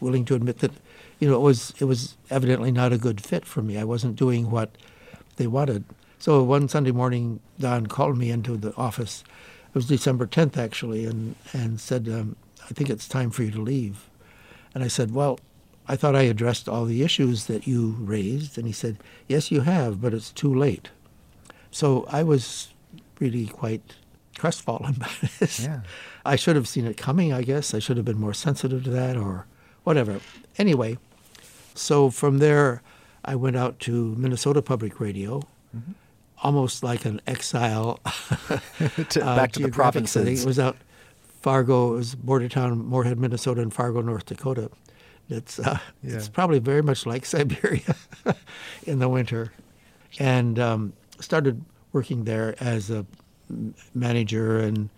[0.00, 0.72] willing to admit that,
[1.20, 3.78] you know, it was it was evidently not a good fit for me.
[3.78, 4.70] I wasn't doing what
[5.36, 5.84] they wanted.
[6.18, 9.22] So one Sunday morning, Don called me into the office.
[9.68, 13.50] It was December 10th actually, and and said, um, "I think it's time for you
[13.52, 14.08] to leave."
[14.74, 15.38] And I said, "Well."
[15.90, 18.58] I thought I addressed all the issues that you raised.
[18.58, 20.90] And he said, Yes, you have, but it's too late.
[21.70, 22.74] So I was
[23.18, 23.94] really quite
[24.38, 25.60] crestfallen by this.
[25.60, 25.80] Yeah.
[26.24, 27.74] I should have seen it coming, I guess.
[27.74, 29.46] I should have been more sensitive to that or
[29.84, 30.20] whatever.
[30.56, 30.98] Anyway,
[31.74, 32.82] so from there,
[33.24, 35.42] I went out to Minnesota Public Radio,
[36.42, 38.00] almost like an exile.
[39.10, 40.44] To- uh, back to the provinces.
[40.44, 40.76] It was out
[41.40, 44.70] Fargo, it was border town, Moorhead, Minnesota, and Fargo, North Dakota.
[45.28, 47.94] It's uh, it's probably very much like Siberia
[48.86, 49.52] in the winter,
[50.18, 53.04] and um, started working there as a
[53.94, 54.88] manager and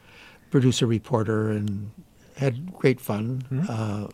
[0.51, 1.91] producer reporter, and
[2.37, 3.43] had great fun.
[3.69, 4.09] Uh,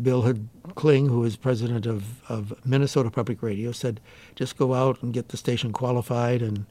[0.00, 4.00] Bill had Kling, who was president of, of Minnesota Public Radio, said,
[4.34, 6.66] "Just go out and get the station qualified and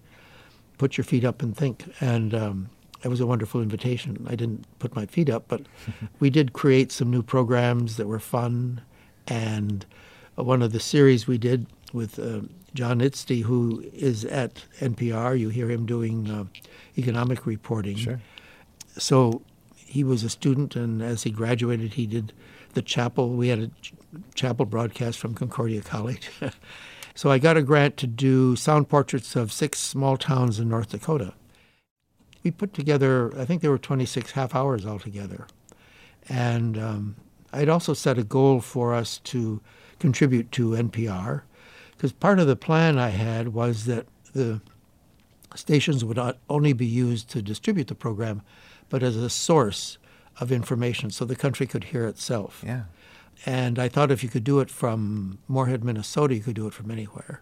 [0.77, 2.69] put your feet up and think." And um,
[3.03, 4.25] it was a wonderful invitation.
[4.29, 5.61] I didn't put my feet up, but
[6.19, 8.81] we did create some new programs that were fun.
[9.27, 9.85] And
[10.37, 12.41] uh, one of the series we did with uh,
[12.73, 16.45] John Ydstie, who is at NPR, you hear him doing uh,
[16.97, 18.21] economic reporting Sure.
[18.97, 19.41] so
[19.75, 22.33] he was a student, and as he graduated, he did
[22.73, 23.29] the chapel.
[23.29, 23.93] We had a ch-
[24.33, 26.31] chapel broadcast from Concordia College.
[27.15, 30.89] so I got a grant to do sound portraits of six small towns in North
[30.89, 31.33] Dakota.
[32.43, 35.45] We put together, I think there were 26 half hours altogether.
[36.27, 37.15] And um,
[37.53, 39.61] I'd also set a goal for us to
[39.99, 41.43] contribute to NPR,
[42.03, 44.59] because part of the plan I had was that the
[45.55, 48.41] stations would not only be used to distribute the program,
[48.89, 49.97] but as a source
[50.37, 52.61] of information so the country could hear itself.
[52.67, 52.83] Yeah.
[53.45, 56.73] And I thought if you could do it from Moorhead, Minnesota, you could do it
[56.73, 57.41] from anywhere.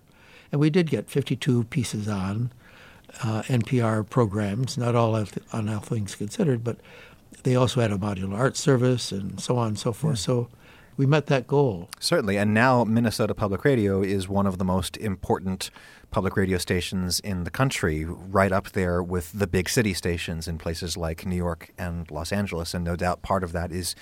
[0.52, 2.52] And we did get 52 pieces on
[3.24, 5.16] uh, NPR programs, not all
[5.52, 6.78] on All Things Considered, but
[7.42, 10.20] they also had a modular art service and so on and so forth.
[10.20, 10.50] So
[11.02, 11.90] we met that goal.
[12.00, 12.38] Certainly.
[12.38, 15.72] And now Minnesota Public Radio is one of the most important
[16.12, 20.60] public radio stations in the country, right up there with the big city stations in
[20.60, 22.76] places like New York and Los Angeles.
[22.76, 23.96] And no doubt part of that is,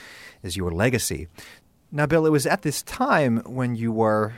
[0.44, 1.30] is your legacy.
[1.90, 4.34] Now, Bill, it was at this time when you were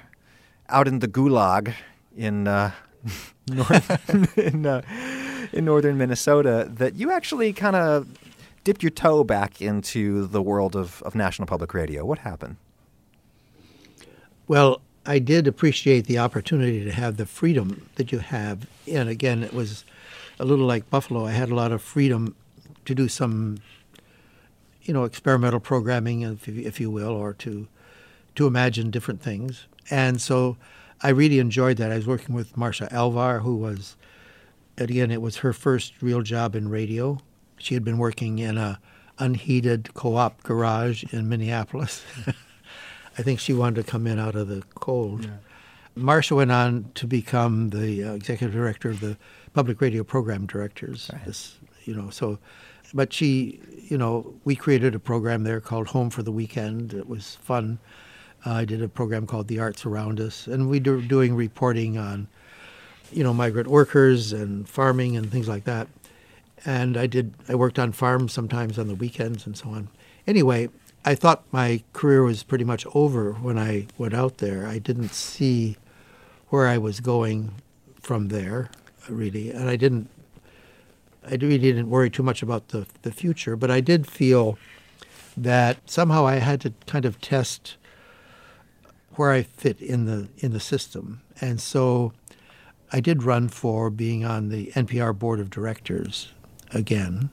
[0.70, 1.74] out in the gulag
[2.16, 2.74] in, uh,
[3.48, 4.84] north, in, uh,
[5.52, 8.06] in northern Minnesota that you actually kind of
[8.64, 12.06] dipped your toe back into the world of, of national public radio.
[12.06, 12.58] What happened?
[14.48, 18.68] Well, I did appreciate the opportunity to have the freedom that you have.
[18.88, 19.84] And again, it was
[20.40, 21.26] a little like Buffalo.
[21.26, 22.36] I had a lot of freedom
[22.86, 23.58] to do some,
[24.84, 27.68] you know, experimental programming, if, if you will, or to
[28.36, 29.66] to imagine different things.
[29.90, 30.56] And so
[31.02, 31.92] I really enjoyed that.
[31.92, 33.98] I was working with Marcia Alvar, who was,
[34.78, 37.20] again, it was her first real job in radio.
[37.62, 38.80] She had been working in a
[39.20, 42.04] unheated co-op garage in Minneapolis.
[43.18, 45.26] I think she wanted to come in out of the cold.
[45.26, 45.32] Yeah.
[45.96, 49.18] Marcia went on to become the uh, executive director of the
[49.54, 51.10] public radio program directors.
[51.14, 51.26] Right.
[51.26, 52.40] This, you know, so,
[52.94, 56.94] but she, you know, we created a program there called Home for the Weekend.
[56.94, 57.80] It was fun.
[58.46, 61.98] Uh, I did a program called The Arts Around Us, and we were doing reporting
[61.98, 62.28] on,
[63.12, 65.88] you know, migrant workers and farming and things like that.
[66.66, 67.34] And I did.
[67.48, 69.88] I worked on farms sometimes on the weekends and so on.
[70.28, 70.70] Anyway,
[71.04, 74.68] I thought my career was pretty much over when I went out there.
[74.68, 75.78] I didn't see
[76.50, 77.56] where I was going
[78.00, 78.70] from there,
[79.10, 80.10] really, and I didn't.
[81.26, 84.60] I really didn't worry too much about the the future, but I did feel
[85.36, 87.78] that somehow I had to kind of test
[89.16, 92.14] where I fit in the in the system, and so
[92.92, 96.30] I did run for being on the NPR board of directors
[96.74, 97.30] again,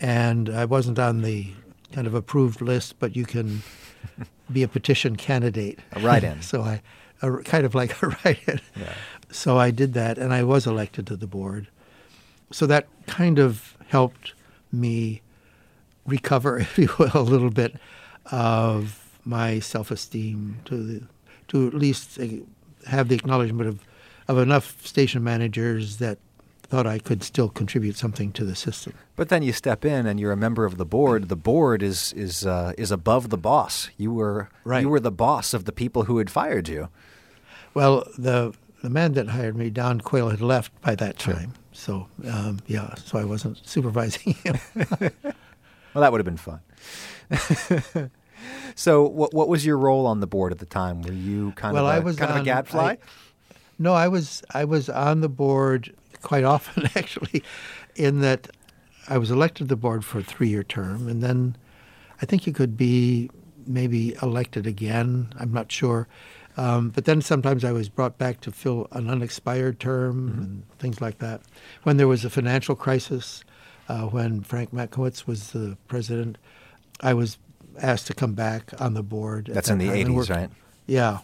[0.00, 1.52] and I wasn't on the
[1.92, 3.62] kind of approved list, but you can
[4.52, 5.78] be a petition candidate.
[5.92, 6.42] A write-in.
[6.42, 6.82] so I,
[7.22, 8.60] a, kind of like a write-in.
[8.78, 8.92] Yeah.
[9.30, 11.68] So I did that, and I was elected to the board.
[12.52, 14.34] So that kind of helped
[14.72, 15.22] me
[16.04, 17.76] recover, if you will, a little bit
[18.30, 21.02] of my self-esteem to the,
[21.48, 22.38] to at least eh,
[22.86, 23.84] have the acknowledgement of
[24.28, 26.18] of enough station managers that
[26.68, 28.94] thought I could still contribute something to the system.
[29.14, 31.28] But then you step in and you're a member of the board.
[31.28, 33.90] The board is is uh, is above the boss.
[33.96, 34.82] You were right.
[34.82, 36.88] you were the boss of the people who had fired you.
[37.74, 41.52] Well, the the man that hired me, Don Quayle, had left by that time.
[41.52, 41.62] Sure.
[41.72, 44.58] So um, yeah, so I wasn't supervising him.
[45.00, 46.60] well, that would have been fun.
[48.74, 51.02] so, what what was your role on the board at the time?
[51.02, 52.92] Were you kind well, of a, I was kind on, of a gadfly?
[52.92, 52.98] I,
[53.78, 55.94] no, I was I was on the board
[56.26, 57.40] quite often, actually,
[57.94, 58.48] in that
[59.08, 61.56] I was elected to the board for a three year term, and then
[62.20, 63.30] I think you could be
[63.64, 65.32] maybe elected again.
[65.38, 66.08] I'm not sure.
[66.56, 70.42] Um, but then sometimes I was brought back to fill an unexpired term mm-hmm.
[70.42, 71.42] and things like that.
[71.84, 73.44] When there was a financial crisis,
[73.88, 76.38] uh, when Frank Mankiewicz was the president,
[77.00, 77.38] I was
[77.80, 79.50] asked to come back on the board.
[79.52, 80.50] That's that in the 80s, right?
[80.86, 81.18] Yeah.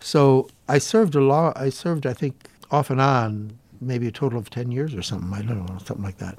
[0.00, 1.56] So I served a lot.
[1.56, 5.32] I served, I think, off and on maybe a total of 10 years or something.
[5.32, 6.38] I don't know, something like that.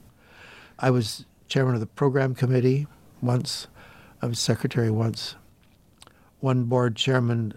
[0.80, 2.88] I was chairman of the program committee
[3.22, 3.68] once.
[4.22, 5.36] I was secretary once.
[6.40, 7.54] One board chairman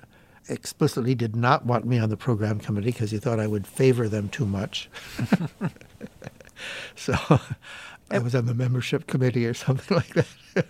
[0.48, 4.08] explicitly did not want me on the program committee because he thought I would favor
[4.08, 4.90] them too much.
[6.94, 7.14] so
[8.10, 10.66] I was on the membership committee or something like that.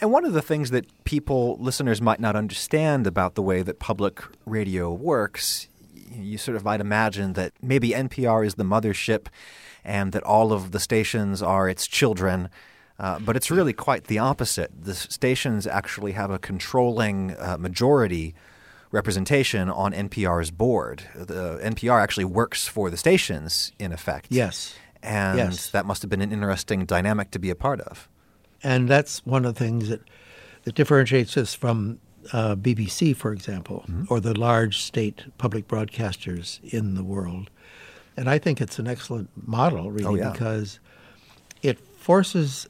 [0.00, 3.78] And one of the things that people, listeners, might not understand about the way that
[3.78, 5.68] public radio works
[6.12, 9.26] you sort of might imagine that maybe NPR is the mothership
[9.84, 12.50] and that all of the stations are its children.
[12.98, 14.70] Uh, but it's really quite the opposite.
[14.78, 18.34] The stations actually have a controlling uh, majority
[18.90, 21.04] representation on NPR's board.
[21.14, 24.26] The NPR actually works for the stations, in effect.
[24.30, 24.74] Yes.
[25.02, 25.70] And yes.
[25.70, 28.08] that must have been an interesting dynamic to be a part of.
[28.62, 30.00] And that's one of the things that,
[30.64, 32.00] that differentiates us from
[32.32, 34.04] uh, BBC, for example, mm-hmm.
[34.12, 37.50] or the large state public broadcasters in the world.
[38.16, 40.32] And I think it's an excellent model, really, oh, yeah.
[40.32, 40.80] because
[41.62, 42.68] it forces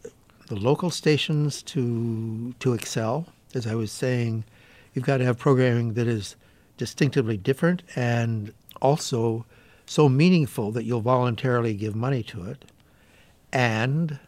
[0.49, 3.27] the local stations to to excel.
[3.55, 4.45] As I was saying,
[4.93, 6.37] you've got to have programming that is
[6.77, 9.45] distinctively different and also
[9.87, 12.65] so meaningful that you'll voluntarily give money to it,
[13.53, 14.19] and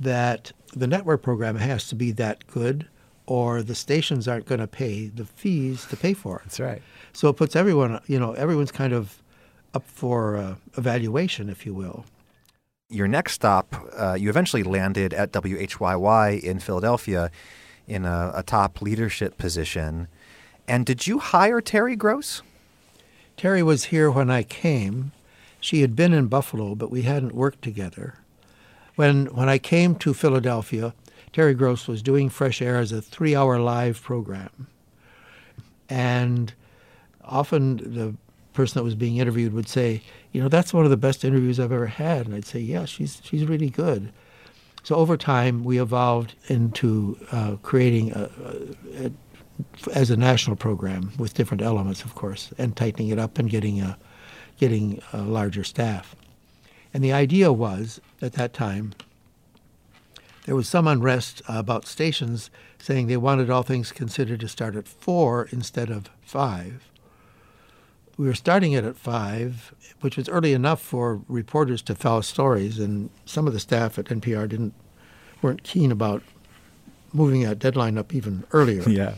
[0.00, 2.88] that the network program has to be that good
[3.26, 6.42] or the stations aren't going to pay the fees to pay for it.
[6.44, 6.82] That's right.
[7.12, 9.22] So it puts everyone, you know, everyone's kind of
[9.72, 12.04] up for uh, evaluation, if you will.
[12.90, 17.30] Your next stop, uh, you eventually landed at WHYY in Philadelphia
[17.86, 20.08] in a, a top leadership position.
[20.68, 22.42] And did you hire Terry Gross?
[23.36, 25.12] Terry was here when I came.
[25.60, 28.18] She had been in Buffalo, but we hadn't worked together.
[28.96, 30.94] When when I came to Philadelphia,
[31.34, 34.68] Terry Gross was doing Fresh Air as a three hour live program.
[35.88, 36.54] And
[37.24, 38.14] often the
[38.52, 41.58] person that was being interviewed would say, you know, that's one of the best interviews
[41.58, 42.26] I've ever had.
[42.26, 44.12] And I'd say, yeah, she's, she's really good.
[44.84, 48.30] So over time, we evolved into uh, creating a,
[48.96, 49.10] a,
[49.92, 53.80] as a national program with different elements, of course, and tightening it up and getting
[53.80, 53.98] a
[54.60, 56.14] getting a larger staff.
[56.92, 58.94] And the idea was at that time
[60.44, 64.86] there was some unrest about stations saying they wanted all things considered to start at
[64.86, 66.90] four instead of five.
[68.16, 72.78] We were starting it at five, which was early enough for reporters to tell stories,
[72.78, 74.74] and some of the staff at NPR didn't
[75.42, 76.22] weren't keen about
[77.12, 78.82] moving that deadline up even earlier.
[78.88, 79.14] Yeah.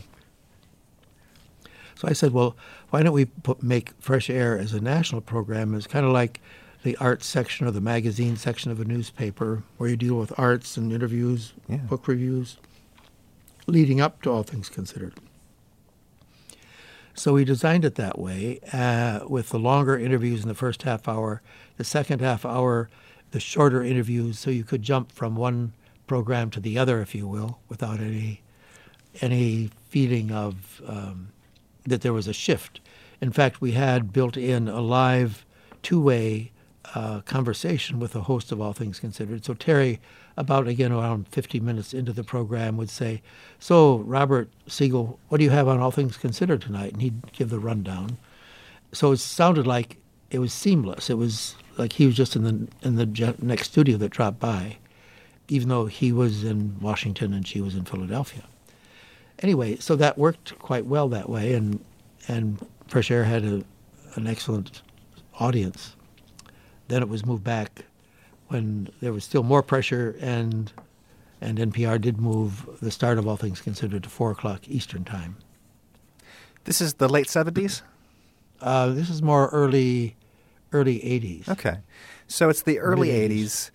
[1.95, 2.55] So I said, well,
[2.91, 5.73] why don't we put, make Fresh Air as a national program?
[5.73, 6.39] It's kind of like
[6.83, 10.77] the arts section or the magazine section of a newspaper where you deal with arts
[10.77, 11.77] and interviews, Yeah.
[11.77, 12.57] book reviews,
[13.65, 15.13] leading up to All Things Considered.
[17.13, 21.07] So we designed it that way uh, with the longer interviews in the first half
[21.07, 21.41] hour,
[21.77, 22.89] the second half hour,
[23.31, 25.73] the shorter interviews, so you could jump from one
[26.05, 28.41] program to the other, if you will, without any
[29.19, 31.29] any feeling of um,
[31.85, 32.79] that there was a shift.
[33.19, 35.43] In fact, we had built in a live
[35.81, 36.51] two-way
[36.95, 39.43] uh, conversation with the host of All Things Considered.
[39.45, 39.99] So Terry,
[40.35, 43.21] about again around 50 minutes into the program, would say,
[43.59, 47.49] "So Robert Siegel, what do you have on All Things Considered tonight?" And he'd give
[47.49, 48.17] the rundown.
[48.93, 49.97] So it sounded like
[50.31, 51.09] it was seamless.
[51.09, 54.77] It was like he was just in the in the next studio that dropped by,
[55.47, 58.43] even though he was in Washington and she was in Philadelphia.
[59.39, 61.83] Anyway, so that worked quite well that way, and
[62.27, 63.63] and Fresh Air had a,
[64.15, 64.81] an excellent
[65.39, 65.95] audience.
[66.87, 67.85] Then it was moved back
[68.47, 70.71] when there was still more pressure, and
[71.41, 75.37] and NPR did move the start of All Things Considered to four o'clock Eastern time.
[76.63, 77.81] This is the late 70s?
[78.59, 80.15] Uh, this is more early,
[80.73, 81.47] early '80s.
[81.47, 81.77] Okay.
[82.27, 83.71] So it's the early Mid-eighties.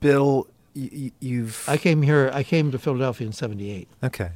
[0.00, 1.64] Bill, y- you've.
[1.68, 2.30] I came here.
[2.32, 3.86] I came to Philadelphia in '78.
[4.02, 4.30] Okay.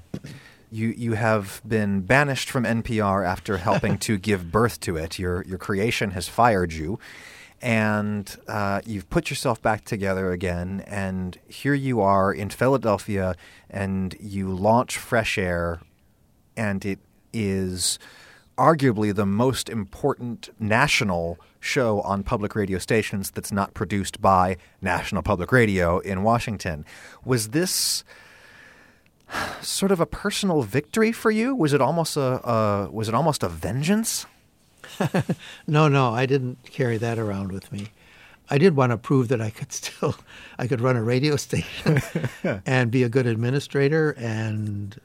[0.71, 5.19] You you have been banished from NPR after helping to give birth to it.
[5.19, 6.99] Your your creation has fired you,
[7.61, 10.85] and uh, you've put yourself back together again.
[10.87, 13.35] And here you are in Philadelphia,
[13.69, 15.81] and you launch Fresh Air,
[16.57, 17.01] and it
[17.33, 17.99] is
[18.57, 25.23] arguably the most important national show on public radio stations that's not produced by National
[25.23, 26.85] Public Radio in Washington.
[27.25, 28.05] Was this
[29.63, 31.55] sort of a personal victory for you?
[31.55, 34.27] Was it almost a, was it almost a vengeance?
[35.67, 37.89] No, no, I didn't carry that around with me.
[38.51, 40.17] I did want to prove that I could still,
[40.59, 42.01] I could run a radio station
[42.67, 44.99] and be a good administrator and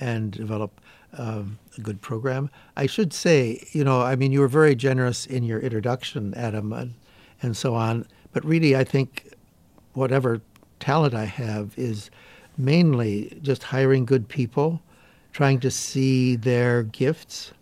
[0.00, 0.80] and develop
[1.18, 2.50] um, a good program.
[2.76, 6.72] I should say, you know, I mean, you were very generous in your introduction, Adam,
[6.72, 6.94] and,
[7.42, 8.06] and so on.
[8.32, 9.34] But really, I think
[9.92, 10.40] whatever
[10.80, 12.10] talent I have is
[12.56, 14.80] mainly just hiring good people,
[15.32, 17.52] trying to see their gifts,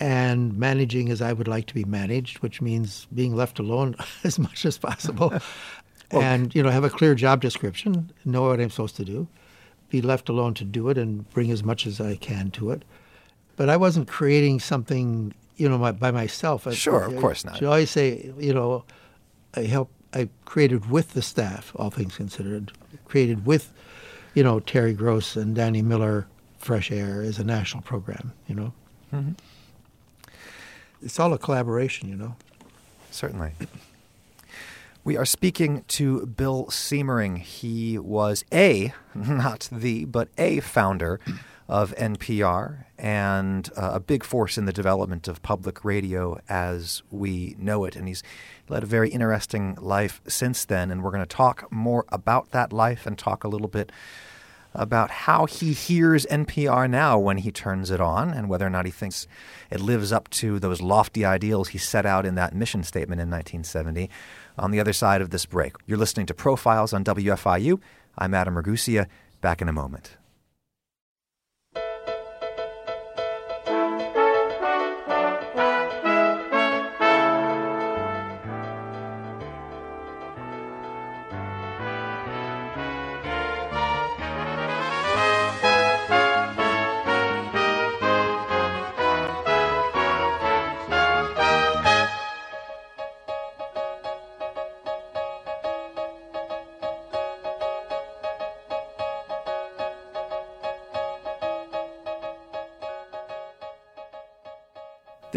[0.00, 4.38] and managing as I would like to be managed, which means being left alone as
[4.38, 5.32] much as possible.
[6.10, 9.26] and, you know, have a clear job description, know what I'm supposed to do,
[9.90, 12.84] be left alone to do it, and bring as much as I can to it.
[13.56, 16.66] But I wasn't creating something, you know, my, by myself.
[16.66, 17.62] I- Sure, of I- course not.
[17.62, 18.84] I always say, you know,
[19.54, 19.90] I help.
[20.14, 22.72] I created with the staff, all things considered.
[23.04, 23.70] Created with,
[24.34, 26.26] you know, Terry Gross and Danny Miller,
[26.58, 28.32] Fresh Air as a national program.
[28.46, 28.72] You know,
[29.12, 29.32] Mm-hmm.
[31.02, 32.08] It's all a collaboration.
[32.08, 32.36] You know.
[33.10, 33.52] Certainly.
[35.04, 37.38] We are speaking to Bill Siemering.
[37.38, 41.18] He was a, not the, but a founder
[41.68, 47.56] of NPR and uh, a big force in the development of public radio as we
[47.58, 47.96] know it.
[47.96, 48.22] And he's
[48.68, 50.90] led a very interesting life since then.
[50.90, 53.90] And we're going to talk more about that life and talk a little bit
[54.74, 58.84] about how he hears NPR now when he turns it on and whether or not
[58.84, 59.26] he thinks
[59.70, 63.30] it lives up to those lofty ideals he set out in that mission statement in
[63.30, 64.10] 1970.
[64.58, 67.80] On the other side of this break, you're listening to Profiles on WFIU.
[68.16, 69.06] I'm Adam Ragusea.
[69.40, 70.16] Back in a moment.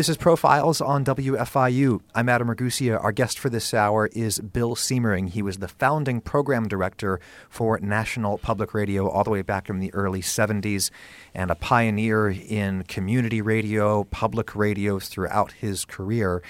[0.01, 2.01] This is Profiles on WFIU.
[2.15, 2.99] I'm Adam Ragusea.
[3.03, 5.29] Our guest for this hour is Bill Siemering.
[5.29, 7.19] He was the founding program director
[7.51, 10.89] for National Public Radio all the way back in the early 70s
[11.35, 16.41] and a pioneer in community radio, public radios throughout his career.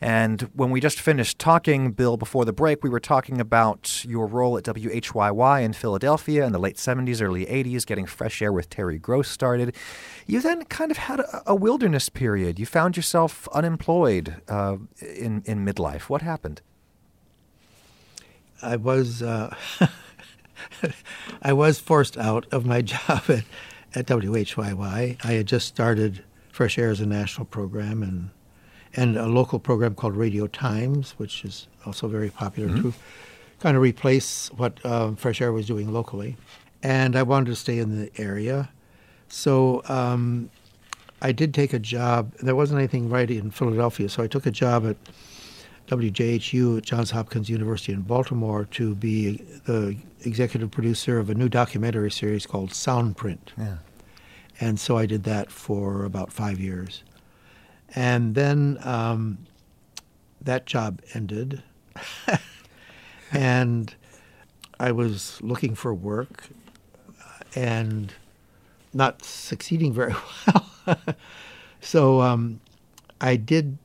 [0.00, 4.26] And when we just finished talking, Bill, before the break, we were talking about your
[4.26, 8.68] role at WHYY in Philadelphia in the late 70s, early 80s, getting fresh air with
[8.68, 9.74] Terry Gross started.
[10.26, 12.58] You then kind of had a, a wilderness period.
[12.58, 16.02] You found yourself unemployed uh, in, in midlife.
[16.02, 16.60] What happened?
[18.62, 19.54] I was uh,
[21.42, 23.44] I was forced out of my job at,
[23.94, 25.24] at WHYY.
[25.24, 28.30] I had just started Fresh Air as a national program and
[28.96, 32.90] and a local program called Radio Times, which is also very popular mm-hmm.
[32.90, 32.96] to
[33.60, 36.36] kind of replace what um, Fresh Air was doing locally.
[36.82, 38.70] And I wanted to stay in the area.
[39.28, 40.50] So um,
[41.20, 42.32] I did take a job.
[42.36, 44.96] There wasn't anything right in Philadelphia, so I took a job at
[45.88, 49.36] WJHU at Johns Hopkins University in Baltimore to be
[49.66, 53.38] the executive producer of a new documentary series called Soundprint.
[53.56, 53.76] Yeah.
[54.60, 57.04] And so I did that for about five years.
[57.94, 59.38] And then um,
[60.40, 61.62] that job ended,
[63.32, 63.94] and
[64.78, 66.44] I was looking for work
[67.54, 68.12] and
[68.92, 70.14] not succeeding very
[70.86, 70.98] well.
[71.80, 72.60] so um,
[73.20, 73.78] I did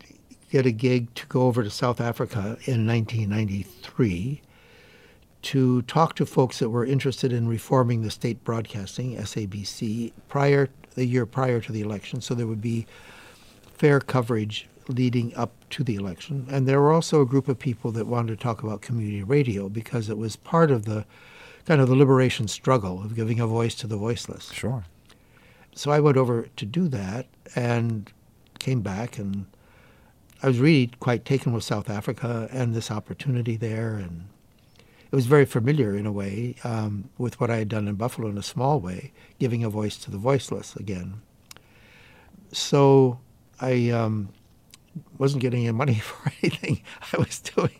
[0.52, 4.42] get a gig to go over to South Africa in 1993
[5.44, 11.06] to talk to folks that were interested in reforming the state broadcasting SABC prior the
[11.06, 12.86] year prior to the election so there would be
[13.82, 16.46] fair coverage leading up to the election.
[16.52, 19.70] And there were also a group of people that wanted to talk about community radio
[19.70, 21.04] because it was part of the
[21.66, 24.52] kind of the liberation struggle of giving a voice to the voiceless.
[24.52, 24.84] Sure.
[25.74, 27.26] So I went over to do that
[27.56, 28.14] and
[28.60, 29.48] came back and
[30.44, 34.26] I was really quite taken with South Africa and this opportunity there and
[34.78, 38.30] it was very familiar in a way um, with what I had done in Buffalo
[38.30, 41.24] in a small way, giving a voice to the voiceless again.
[42.52, 43.20] So
[43.62, 44.30] I um,
[45.18, 46.82] wasn't getting any money for anything
[47.14, 47.78] I was doing,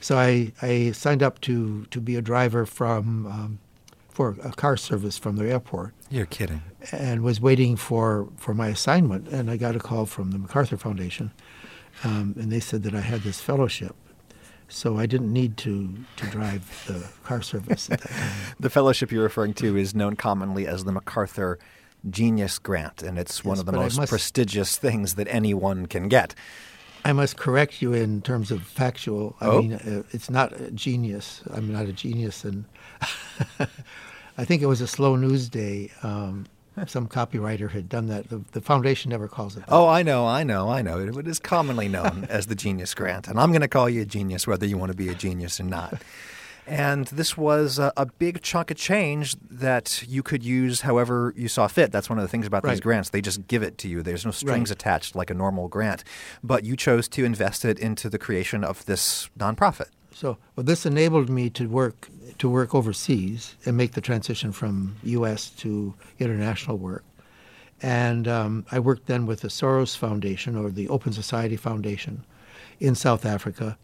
[0.00, 3.58] so I, I signed up to to be a driver from um,
[4.08, 5.92] for a car service from the airport.
[6.08, 6.62] You're kidding.
[6.92, 10.76] And was waiting for for my assignment, and I got a call from the MacArthur
[10.76, 11.32] Foundation,
[12.04, 13.94] um, and they said that I had this fellowship.
[14.66, 18.30] So I didn't need to, to drive the car service at that time.
[18.58, 21.58] the fellowship you're referring to is known commonly as the MacArthur
[22.10, 26.08] Genius Grant, and it's yes, one of the most must, prestigious things that anyone can
[26.08, 26.34] get.
[27.04, 29.36] I must correct you in terms of factual.
[29.40, 29.62] I oh?
[29.62, 31.42] mean, uh, it's not a genius.
[31.50, 32.64] I'm not a genius, and
[34.38, 35.90] I think it was a slow news day.
[36.02, 36.46] Um,
[36.86, 38.30] some copywriter had done that.
[38.30, 39.60] The, the, foundation never calls it.
[39.60, 39.68] That.
[39.68, 40.98] Oh, I know, I know, I know.
[40.98, 44.06] It is commonly known as the Genius Grant, and I'm going to call you a
[44.06, 46.02] genius whether you want to be a genius or not.
[46.66, 51.46] And this was a, a, big chunk of change that you could use however you
[51.48, 51.92] saw fit.
[51.92, 52.70] That's one of the things about right.
[52.70, 53.10] these grants.
[53.10, 54.76] They just give it to you, there's no strings right.
[54.76, 56.04] attached like a normal grant.
[56.42, 59.88] But you chose to invest it into the creation of this nonprofit.
[60.14, 62.08] So, well, this enabled me to work
[62.38, 65.50] to work overseas and make the transition from U.S.
[65.50, 67.04] to international work.
[67.82, 72.24] And um, I worked then with the Soros Foundation or the Open Society Foundation
[72.80, 73.76] in South Africa.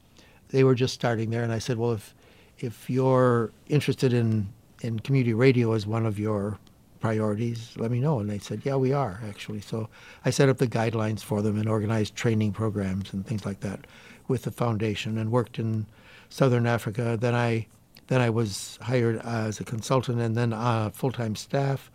[0.48, 2.14] They were just starting there, and I said, well, if
[2.60, 4.48] if you're interested in,
[4.82, 6.58] in community radio as one of your
[7.00, 8.20] priorities, let me know.
[8.20, 9.60] And they said, yeah, we are actually.
[9.60, 9.88] So
[10.24, 13.86] I set up the guidelines for them and organized training programs and things like that
[14.28, 15.86] with the foundation and worked in
[16.28, 17.16] Southern Africa.
[17.18, 17.66] Then I
[18.06, 21.90] then I was hired as a consultant and then full-time staff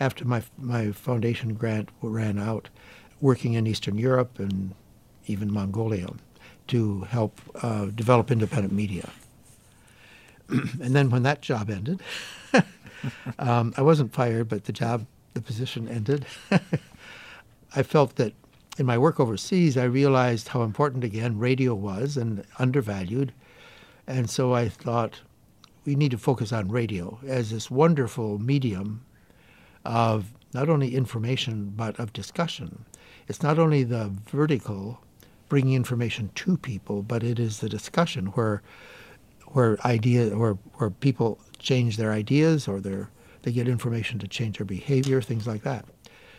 [0.00, 2.68] after my my foundation grant ran out,
[3.20, 4.74] working in Eastern Europe and
[5.26, 6.08] even Mongolia
[6.68, 9.08] to help uh, develop independent media.
[10.82, 12.00] and then when that job ended,
[13.38, 16.26] um, I wasn't fired, but the job, the position ended.
[17.76, 18.34] I felt that
[18.78, 23.32] in my work overseas, I realized how important again radio was and undervalued,
[24.06, 25.20] and so I thought
[25.84, 29.04] we need to focus on radio as this wonderful medium
[29.84, 32.84] of not only information but of discussion.
[33.28, 35.00] It's not only the vertical
[35.48, 38.62] bringing information to people, but it is the discussion where
[39.52, 43.10] where idea where where people change their ideas or their
[43.42, 45.84] they get information to change their behavior, things like that.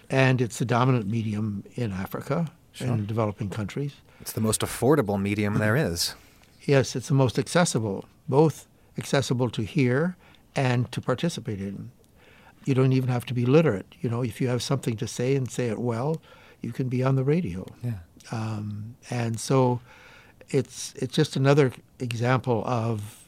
[0.10, 2.88] And it's the dominant medium in Africa sure.
[2.88, 3.96] and developing countries.
[4.22, 6.16] It's the most affordable medium there is.
[6.62, 10.16] Yes, it's the most accessible, both accessible to hear
[10.56, 11.92] and to participate in.
[12.64, 13.96] You don't even have to be literate.
[14.00, 16.22] You know, if you have something to say and say it well,
[16.62, 17.66] you can be on the radio.
[17.84, 18.00] Yeah.
[18.32, 19.82] Um, and so
[20.50, 23.28] it's it's just another example of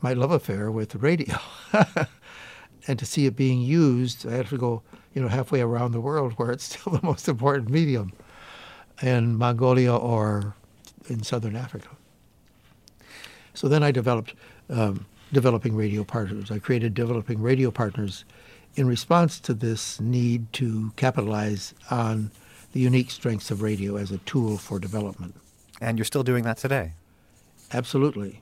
[0.00, 1.38] my love affair with radio.
[2.86, 4.82] and to see it being used, I have to go,
[5.14, 8.12] you know, halfway around the world where it's still the most important medium
[9.00, 10.54] in Mongolia or
[11.08, 11.88] in southern Africa.
[13.54, 14.34] So then I developed
[14.70, 16.50] um, developing radio partners.
[16.50, 18.24] I created developing radio partners
[18.74, 22.30] in response to this need to capitalize on
[22.72, 25.34] the unique strengths of radio as a tool for development.
[25.82, 26.92] And you're still doing that today?
[27.72, 28.38] Absolutely.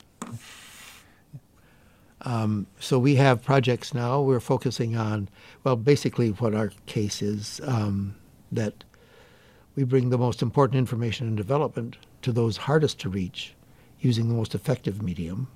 [2.20, 4.20] Um, so we have projects now.
[4.20, 5.30] We're focusing on,
[5.64, 8.14] well, basically what our case is um,
[8.52, 8.84] that
[9.74, 13.54] we bring the most important information and development to those hardest to reach
[14.00, 15.48] using the most effective medium,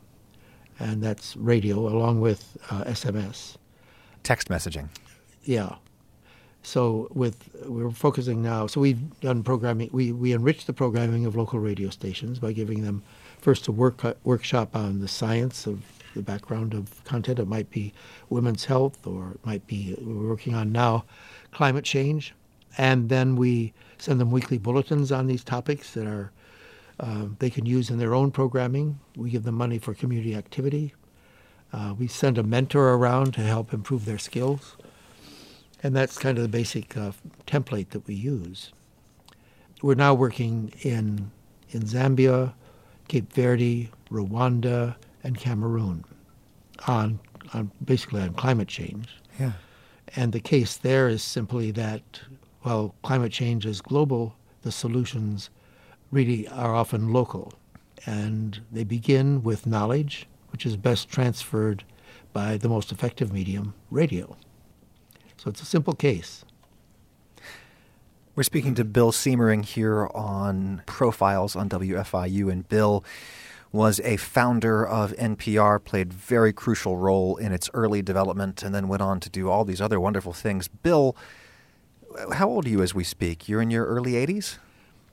[0.78, 3.56] and that's radio along with uh, SMS.
[4.22, 4.88] Text messaging.
[5.42, 5.74] Yeah.
[6.64, 8.66] So with we're focusing now.
[8.66, 9.90] So we've done programming.
[9.92, 13.02] We we enrich the programming of local radio stations by giving them
[13.38, 15.82] first a work workshop on the science of
[16.14, 17.38] the background of content.
[17.38, 17.92] It might be
[18.30, 21.04] women's health, or it might be we're working on now
[21.52, 22.34] climate change,
[22.78, 26.32] and then we send them weekly bulletins on these topics that are
[26.98, 28.98] uh, they can use in their own programming.
[29.16, 30.94] We give them money for community activity.
[31.74, 34.76] Uh, we send a mentor around to help improve their skills.
[35.84, 37.12] And that's kind of the basic uh,
[37.46, 38.72] template that we use.
[39.82, 41.30] We're now working in,
[41.68, 42.54] in Zambia,
[43.06, 46.06] Cape Verde, Rwanda, and Cameroon
[46.88, 47.20] on,
[47.52, 49.08] on basically on climate change.
[49.38, 49.52] Yeah.
[50.16, 52.20] And the case there is simply that,
[52.62, 55.50] while climate change is global, the solutions
[56.10, 57.52] really are often local.
[58.06, 61.84] And they begin with knowledge, which is best transferred
[62.32, 64.34] by the most effective medium, radio.
[65.44, 66.42] So it's a simple case.
[68.34, 73.04] We're speaking to Bill Siemering here on Profiles on WFIU, and Bill
[73.70, 78.88] was a founder of NPR, played very crucial role in its early development, and then
[78.88, 80.66] went on to do all these other wonderful things.
[80.66, 81.14] Bill,
[82.32, 83.46] how old are you as we speak?
[83.46, 84.56] You're in your early 80s?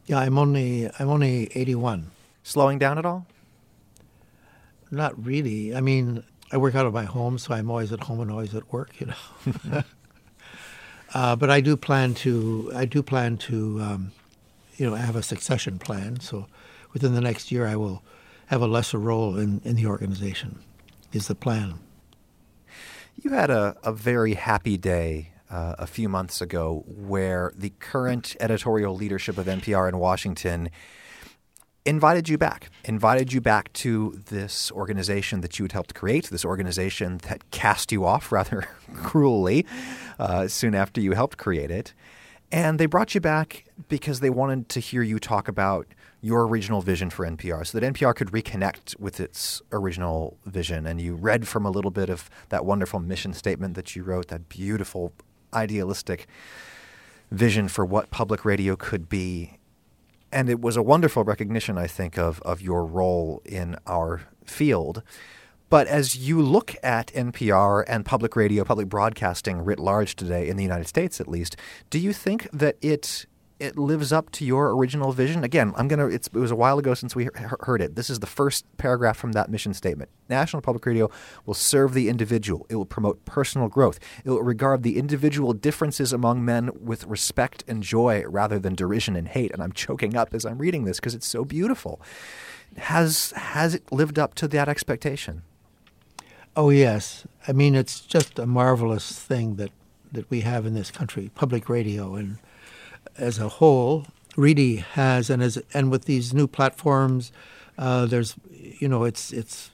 [0.05, 2.09] Yeah, I'm only I'm only 81.
[2.41, 3.27] Slowing down at all?
[4.91, 5.75] Not really.
[5.75, 6.23] I mean,
[6.53, 8.91] I work out of my home, so I'm always at home and always at work,
[9.01, 9.83] you know.
[11.13, 14.11] Uh, but I do plan to I do plan to um,
[14.77, 16.19] you know have a succession plan.
[16.19, 16.47] So
[16.93, 18.03] within the next year, I will
[18.47, 20.59] have a lesser role in, in the organization.
[21.11, 21.73] Is the plan.
[23.21, 28.37] You had a, a very happy day uh, a few months ago where the current
[28.39, 30.69] editorial leadership of NPR in Washington
[31.85, 36.45] invited you back, invited you back to this organization that you had helped create, this
[36.45, 39.65] organization that cast you off rather cruelly
[40.19, 41.93] uh, soon after you helped create it.
[42.51, 45.87] And they brought you back because they wanted to hear you talk about
[46.19, 50.85] your original vision for NPR so that NPR could reconnect with its original vision.
[50.85, 54.27] And you read from a little bit of that wonderful mission statement that you wrote,
[54.27, 55.13] that beautiful,
[55.53, 56.27] idealistic
[57.31, 59.57] vision for what public radio could be
[60.31, 65.03] and it was a wonderful recognition, I think, of, of your role in our field.
[65.69, 70.57] But as you look at NPR and public radio, public broadcasting writ large today, in
[70.57, 71.55] the United States at least,
[71.89, 73.25] do you think that it
[73.61, 75.43] it lives up to your original vision?
[75.43, 76.07] Again, I'm gonna.
[76.07, 77.29] it was a while ago since we
[77.61, 77.95] heard it.
[77.95, 80.09] This is the first paragraph from that mission statement.
[80.27, 81.09] National Public Radio
[81.45, 82.65] will serve the individual.
[82.69, 83.99] It will promote personal growth.
[84.25, 89.15] It will regard the individual differences among men with respect and joy rather than derision
[89.15, 89.51] and hate.
[89.51, 92.01] And I'm choking up as I'm reading this because it's so beautiful.
[92.77, 95.43] Has has it lived up to that expectation?
[96.55, 97.27] Oh yes.
[97.47, 99.71] I mean, it's just a marvelous thing that
[100.11, 102.37] that we have in this country, public radio and
[103.17, 104.05] as a whole
[104.37, 107.31] really has, and as and with these new platforms,
[107.77, 109.71] uh, there's you know it's it's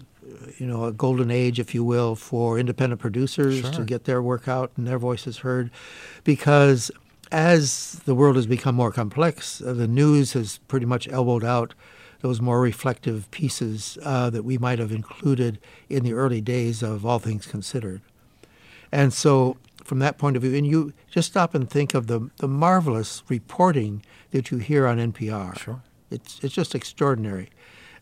[0.58, 3.72] you know a golden age, if you will, for independent producers sure.
[3.72, 5.70] to get their work out and their voices heard,
[6.24, 6.92] because
[7.32, 11.74] as the world has become more complex, uh, the news has pretty much elbowed out
[12.22, 15.60] those more reflective pieces uh, that we might have included
[15.90, 18.02] in the early days of All Things Considered.
[18.92, 19.58] And so
[19.88, 20.54] from that point of view.
[20.54, 24.98] And you just stop and think of the, the marvelous reporting that you hear on
[24.98, 25.58] NPR.
[25.58, 25.82] Sure.
[26.12, 27.50] It's, it's just extraordinary.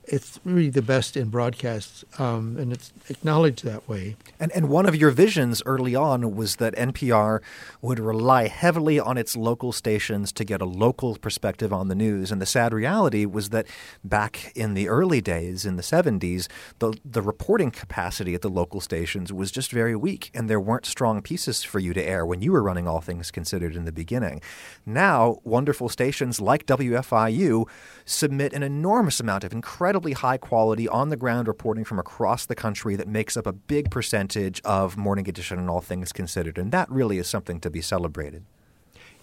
[0.08, 4.16] It's really the best in broadcasts, um, and it's acknowledged that way.
[4.40, 7.42] And, and one of your visions early on was that NPR
[7.82, 12.32] would rely heavily on its local stations to get a local perspective on the news.
[12.32, 13.68] And the sad reality was that
[14.04, 16.48] back in the early days, in the 70s,
[16.80, 20.86] the, the reporting capacity at the local stations was just very weak, and there weren't
[20.86, 23.92] strong pieces for you to air when you were running All Things Considered in the
[23.92, 24.42] beginning.
[24.86, 27.66] Now, wonderful stations like WFIU
[28.06, 32.56] submit an enormous amount of incredibly high quality, on the ground reporting from across the
[32.56, 36.58] country that makes up a big percentage of Morning Edition and All Things Considered.
[36.58, 38.44] And that really is something to be celebrated.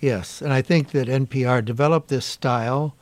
[0.01, 2.97] Yes, and I think that NPR developed this style.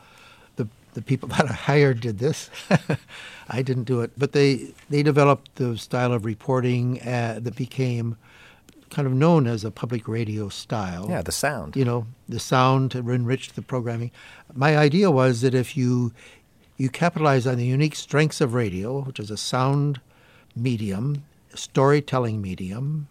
[0.57, 2.51] The the people that I hired did this.
[3.49, 8.19] I didn't do it, but they they developed the style of reporting uh, that became
[8.91, 11.07] kind of known as a public radio style.
[11.09, 11.77] Yeah, the sound.
[11.77, 14.11] You know, the sound to enrich the programming.
[14.53, 16.13] My idea was that if you
[16.77, 20.01] you capitalize on the unique strengths of radio, which is a sound
[20.57, 21.25] medium,
[21.55, 23.07] storytelling medium,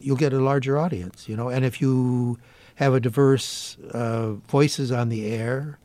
[0.00, 1.28] you'll get a larger audience.
[1.28, 2.38] You know, and if you
[2.76, 5.78] have a diverse uh, voices on the air,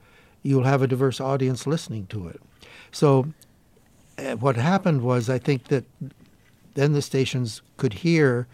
[0.43, 2.41] you'll have a diverse audience listening to it.
[2.91, 3.27] So,
[4.17, 5.85] uh, what happened was, I think that
[6.73, 8.47] then the stations could hear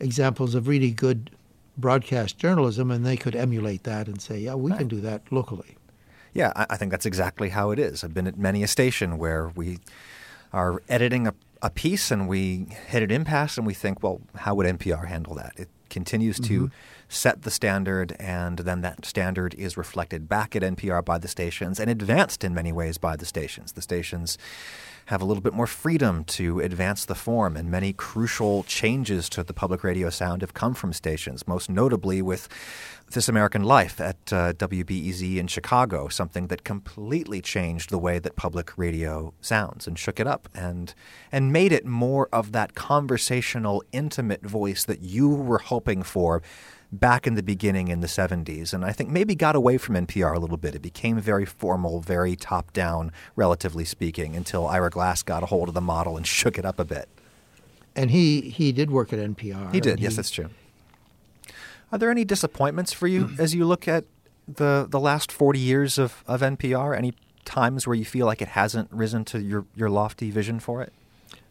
[0.00, 1.30] examples of really good
[1.76, 4.78] broadcast journalism, and they could emulate that and say, "Yeah, we right.
[4.78, 5.76] can do that locally."
[6.32, 8.04] Yeah, I, I think that's exactly how it is.
[8.04, 9.78] I've been at many a station where we
[10.52, 14.54] are editing a, a piece and we hit an impasse and we think, well, how
[14.54, 15.52] would NPR handle that?
[15.56, 16.74] It continues to mm-hmm.
[17.08, 21.80] set the standard, and then that standard is reflected back at NPR by the stations
[21.80, 23.72] and advanced in many ways by the stations.
[23.72, 24.36] The stations
[25.06, 29.44] have a little bit more freedom to advance the form, and many crucial changes to
[29.44, 32.48] the public radio sound have come from stations, most notably with
[33.12, 38.34] This American Life at uh, WBEZ in Chicago, something that completely changed the way that
[38.34, 40.92] public radio sounds and shook it up and
[41.30, 46.42] and made it more of that conversational, intimate voice that you were hoping for
[46.92, 50.36] back in the beginning in the 70s, and I think maybe got away from NPR
[50.36, 50.74] a little bit.
[50.74, 55.68] It became very formal, very top down, relatively speaking, until Ira Glass got a hold
[55.68, 57.08] of the model and shook it up a bit.
[57.94, 59.72] And he, he did work at NPR.
[59.72, 60.50] He did, yes, he, that's true.
[61.90, 64.04] Are there any disappointments for you as you look at
[64.46, 66.96] the, the last 40 years of, of NPR?
[66.96, 67.14] Any
[67.44, 70.92] times where you feel like it hasn't risen to your, your lofty vision for it?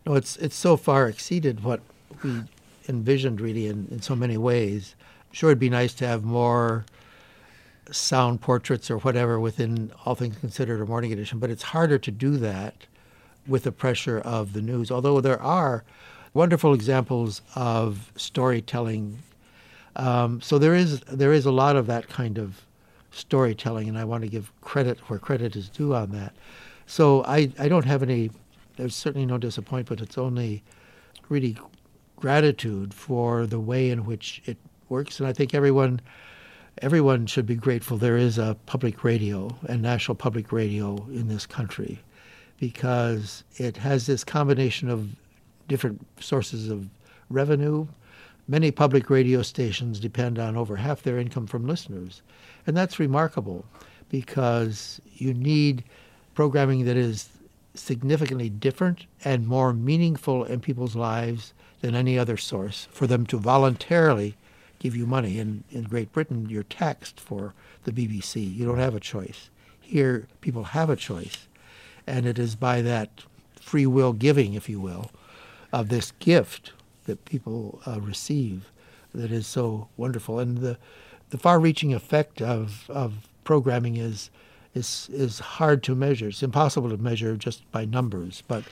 [0.06, 1.82] No, it's, it's so far exceeded what
[2.24, 2.44] we
[2.88, 4.96] envisioned, really, in, in so many ways
[5.36, 6.86] sure it'd be nice to have more
[7.92, 12.10] sound portraits or whatever within All Things Considered or Morning Edition, but it's harder to
[12.10, 12.88] do that
[13.46, 14.90] with the pressure of the news.
[14.92, 15.84] Although there are
[16.34, 19.20] wonderful examples of storytelling,
[19.98, 22.62] um, so there is there is a lot of that kind of
[23.12, 26.34] storytelling, and I want to give credit where credit is due on that.
[26.86, 28.32] So I I don't have any.
[28.78, 30.02] There's certainly no disappointment.
[30.02, 30.64] It's only
[31.28, 31.58] really
[32.16, 34.58] gratitude for the way in which it
[34.90, 36.02] works, and I think everyone
[36.82, 41.46] everyone should be grateful there is a public radio and national public radio in this
[41.46, 42.00] country
[42.60, 45.10] because it has this combination of
[45.68, 46.90] different sources of
[47.30, 47.88] revenue.
[48.48, 52.22] Many public radio stations depend on over half their income from listeners.
[52.68, 53.66] And that's remarkable
[54.10, 55.84] because you need
[56.34, 57.30] programming that is
[57.74, 63.38] significantly different and more meaningful in people's lives than any other source for them to
[63.38, 64.36] voluntarily
[64.80, 65.40] give you money.
[65.40, 67.54] In, in Great Britain, you're taxed for
[67.84, 68.54] the BBC.
[68.54, 69.50] You don't have a choice.
[69.82, 71.48] Here, people have a choice.
[72.08, 73.24] And it is by that
[73.60, 75.12] free will giving, if you will,
[75.74, 76.72] of this gift
[77.06, 78.72] that people uh, receive
[79.14, 80.40] that is so wonderful.
[80.40, 80.78] And the,
[81.30, 84.30] the far reaching effect of, of programming is,
[84.74, 86.28] is, is hard to measure.
[86.28, 88.44] It's impossible to measure just by numbers.
[88.48, 88.64] But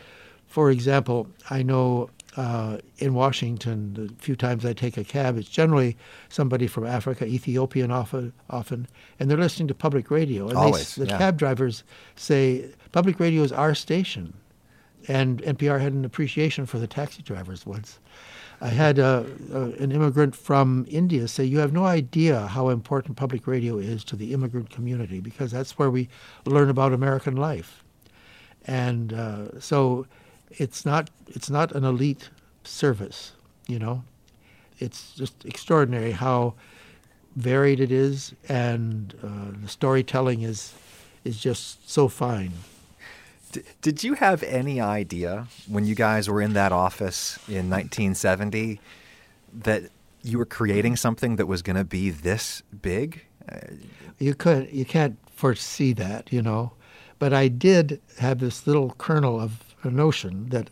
[0.47, 5.49] for example, I know uh, in Washington, the few times I take a cab, it's
[5.49, 5.97] generally
[6.29, 8.87] somebody from Africa, Ethiopian often, often
[9.19, 10.47] and they're listening to public radio.
[10.49, 11.17] And Always, they, the yeah.
[11.17, 11.83] cab drivers
[12.15, 14.33] say, public radio is our station.
[15.07, 17.99] And NPR had an appreciation for the taxi drivers once.
[18.61, 23.17] I had uh, uh, an immigrant from India say, You have no idea how important
[23.17, 26.07] public radio is to the immigrant community because that's where we
[26.45, 27.83] learn about American life.
[28.65, 30.05] And uh, so
[30.57, 32.29] it's not it's not an elite
[32.63, 33.33] service,
[33.67, 34.03] you know.
[34.79, 36.55] It's just extraordinary how
[37.35, 40.73] varied it is, and uh, the storytelling is
[41.23, 42.51] is just so fine.
[43.81, 48.79] did you have any idea when you guys were in that office in 1970
[49.53, 49.83] that
[50.23, 53.25] you were creating something that was going to be this big?
[54.19, 56.73] You could you can't foresee that, you know.
[57.19, 60.69] But I did have this little kernel of notion that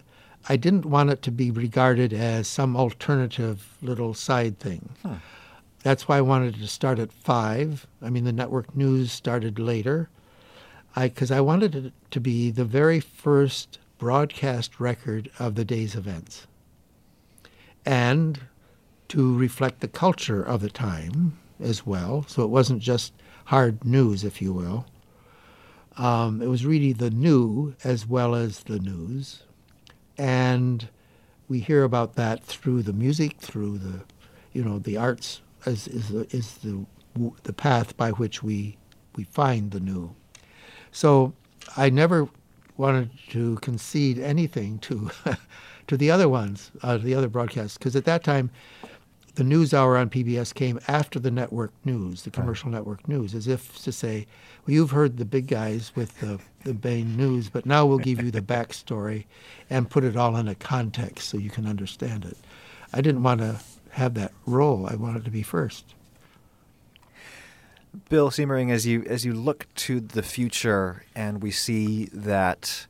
[0.50, 4.90] I didn't want it to be regarded as some alternative little side thing.
[5.04, 5.16] Huh.
[5.84, 7.88] That's why I wanted to start at five.
[8.02, 10.10] I mean, the network news started later,
[10.96, 15.66] I because I, I wanted it to be the very first broadcast record of the
[15.66, 16.48] day's events,
[17.86, 18.40] and
[19.10, 22.26] to reflect the culture of the time as well.
[22.28, 23.14] So it wasn't just
[23.46, 24.86] hard news, if you will.
[25.98, 29.44] Um, it was really the new as well as the news,
[30.18, 30.88] and
[31.50, 34.02] we hear about that through the music, through the,
[34.54, 36.86] you know, the arts is is the, is the
[37.44, 38.78] the path by which we
[39.16, 40.16] we find the new.
[40.92, 41.34] So
[41.76, 42.30] I never
[42.78, 45.12] wanted to concede anything to
[45.88, 48.50] to the other ones, uh, the other broadcasts, because at that time
[49.36, 52.78] the news hour on PBS came after the network news, the commercial right.
[52.78, 54.28] network news, as if to say,
[54.66, 58.22] well, you've heard the big guys with the, the main news, but now we'll give
[58.22, 59.26] you the backstory
[59.70, 62.38] and put it all in a context so you can understand it.
[62.94, 63.62] I didn't want to
[63.92, 64.88] have that role.
[64.88, 65.96] I wanted to be first.
[68.10, 72.88] Bill Siemering, as you as you look to the future, and we see that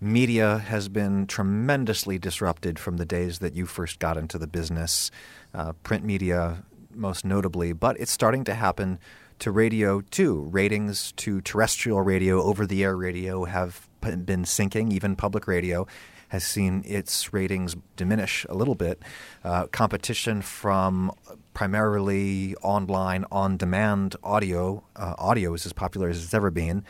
[0.00, 5.10] media has been tremendously disrupted from the days that you first got into the business,
[5.54, 8.98] uh, print media most notably, but it's starting to happen
[9.38, 10.48] to radio too.
[10.50, 15.86] Ratings to terrestrial radio, over the air radio have been sinking, even public radio
[16.28, 19.02] has seen its ratings diminish a little bit.
[19.42, 21.10] Uh, competition from
[21.54, 26.84] primarily online, on demand audio, uh, audio is as popular as it's ever been.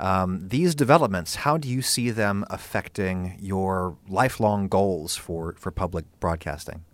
[0.00, 6.04] Um, these developments, how do you see them affecting your lifelong goals for, for public
[6.20, 6.84] broadcasting?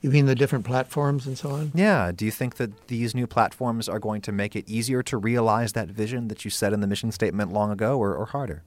[0.00, 1.72] You mean the different platforms and so on?
[1.74, 2.12] Yeah.
[2.14, 5.72] Do you think that these new platforms are going to make it easier to realize
[5.72, 8.62] that vision that you set in the mission statement long ago or, or harder?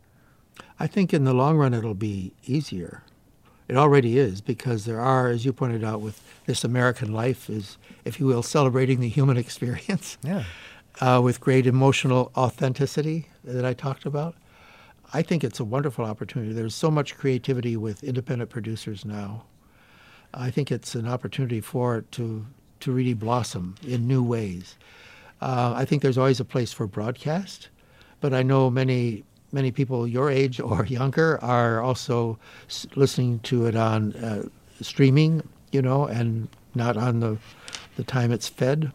[0.79, 3.03] I think in the long run it'll be easier.
[3.67, 7.77] It already is because there are, as you pointed out, with this American life is,
[8.03, 10.17] if you will, celebrating the human experience.
[10.23, 10.45] Yeah.
[10.99, 14.33] Uh, with great emotional authenticity that I talked about.
[15.13, 16.53] I think it's a wonderful opportunity.
[16.53, 19.43] There's so much creativity with independent producers now.
[20.33, 22.45] I think it's an opportunity for it to
[22.79, 24.75] to really blossom in new ways.
[25.41, 27.69] Uh, I think there's always a place for broadcast,
[28.19, 32.37] but I know many many people your age or younger are also
[32.95, 34.43] listening to it on uh,
[34.81, 37.37] streaming, you know, and not on the
[37.95, 38.91] the time it's fed.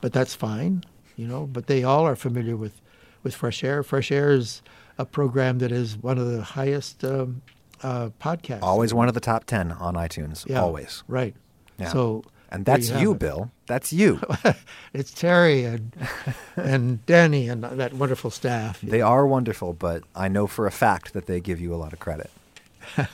[0.00, 0.84] But that's fine,
[1.16, 1.46] you know.
[1.46, 2.80] But they all are familiar with
[3.22, 3.82] with Fresh Air.
[3.82, 4.62] Fresh Air is
[4.98, 7.42] a program that is one of the highest um,
[7.82, 8.62] uh, podcasts.
[8.62, 10.46] Always one of the top ten on iTunes.
[10.46, 11.02] Yeah, always.
[11.08, 11.34] Right.
[11.78, 11.88] Yeah.
[11.88, 13.50] So and that's you, Bill.
[13.66, 14.20] That's you.
[14.92, 15.94] it's Terry and
[16.56, 18.80] and Danny and that wonderful staff.
[18.80, 21.92] They are wonderful, but I know for a fact that they give you a lot
[21.92, 22.30] of credit.
[22.96, 23.06] well,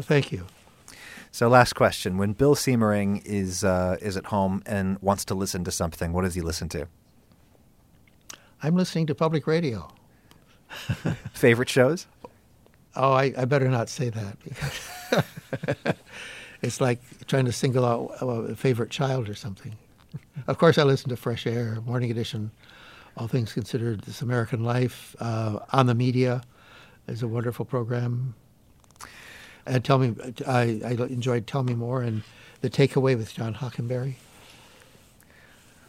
[0.00, 0.46] thank you.
[1.30, 5.64] So, last question: When Bill Siemering is uh, is at home and wants to listen
[5.64, 6.88] to something, what does he listen to?
[8.62, 9.88] I'm listening to public radio.
[11.34, 12.06] Favorite shows?
[12.94, 15.96] Oh, I, I better not say that.
[16.62, 19.76] it's like trying to single out a favorite child or something.
[20.46, 22.50] of course, I listen to Fresh Air, Morning Edition,
[23.16, 26.42] All Things Considered, This American Life, uh, On the Media
[27.06, 28.34] is a wonderful program.
[29.66, 30.14] And tell me,
[30.46, 32.22] I, I enjoyed Tell Me More and
[32.62, 34.14] The Takeaway with John Hockenberry.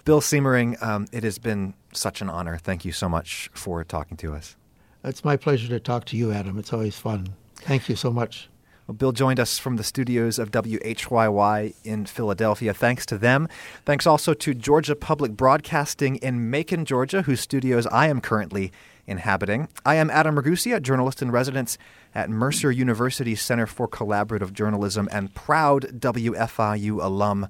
[0.08, 2.58] Bill Siemering, um, it has been such an honor.
[2.58, 4.56] Thank you so much for talking to us.
[5.04, 6.58] It's my pleasure to talk to you, Adam.
[6.58, 7.36] It's always fun.
[7.58, 8.48] Thank you so much.
[8.88, 12.74] Well, Bill joined us from the studios of WHYY in Philadelphia.
[12.74, 13.50] Thanks to them.
[13.84, 18.72] Thanks also to Georgia Public Broadcasting in Macon, Georgia, whose studios I am currently
[19.08, 19.68] inhabiting.
[19.86, 21.78] I am Adam Ragusea, journalist in residence
[22.16, 27.50] at Mercer University Center for Collaborative Journalism and proud WFIU alum.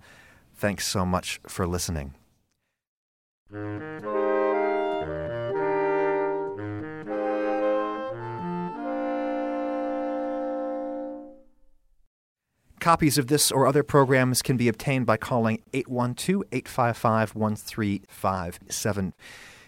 [0.55, 2.15] Thanks so much for listening.
[3.49, 3.63] Copies
[13.17, 19.13] of this or other programs can be obtained by calling 812 855 1357.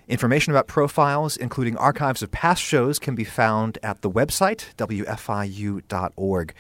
[0.10, 6.54] Information about profiles, including archives of past shows, can be found at the website, wfiu.org.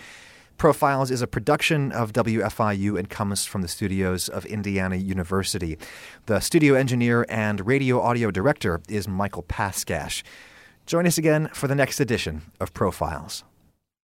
[0.59, 5.77] Profiles is a production of WFIU and comes from the studios of Indiana University.
[6.25, 10.21] The studio engineer and radio audio director is Michael Paskash.
[10.85, 13.45] Join us again for the next edition of Profiles.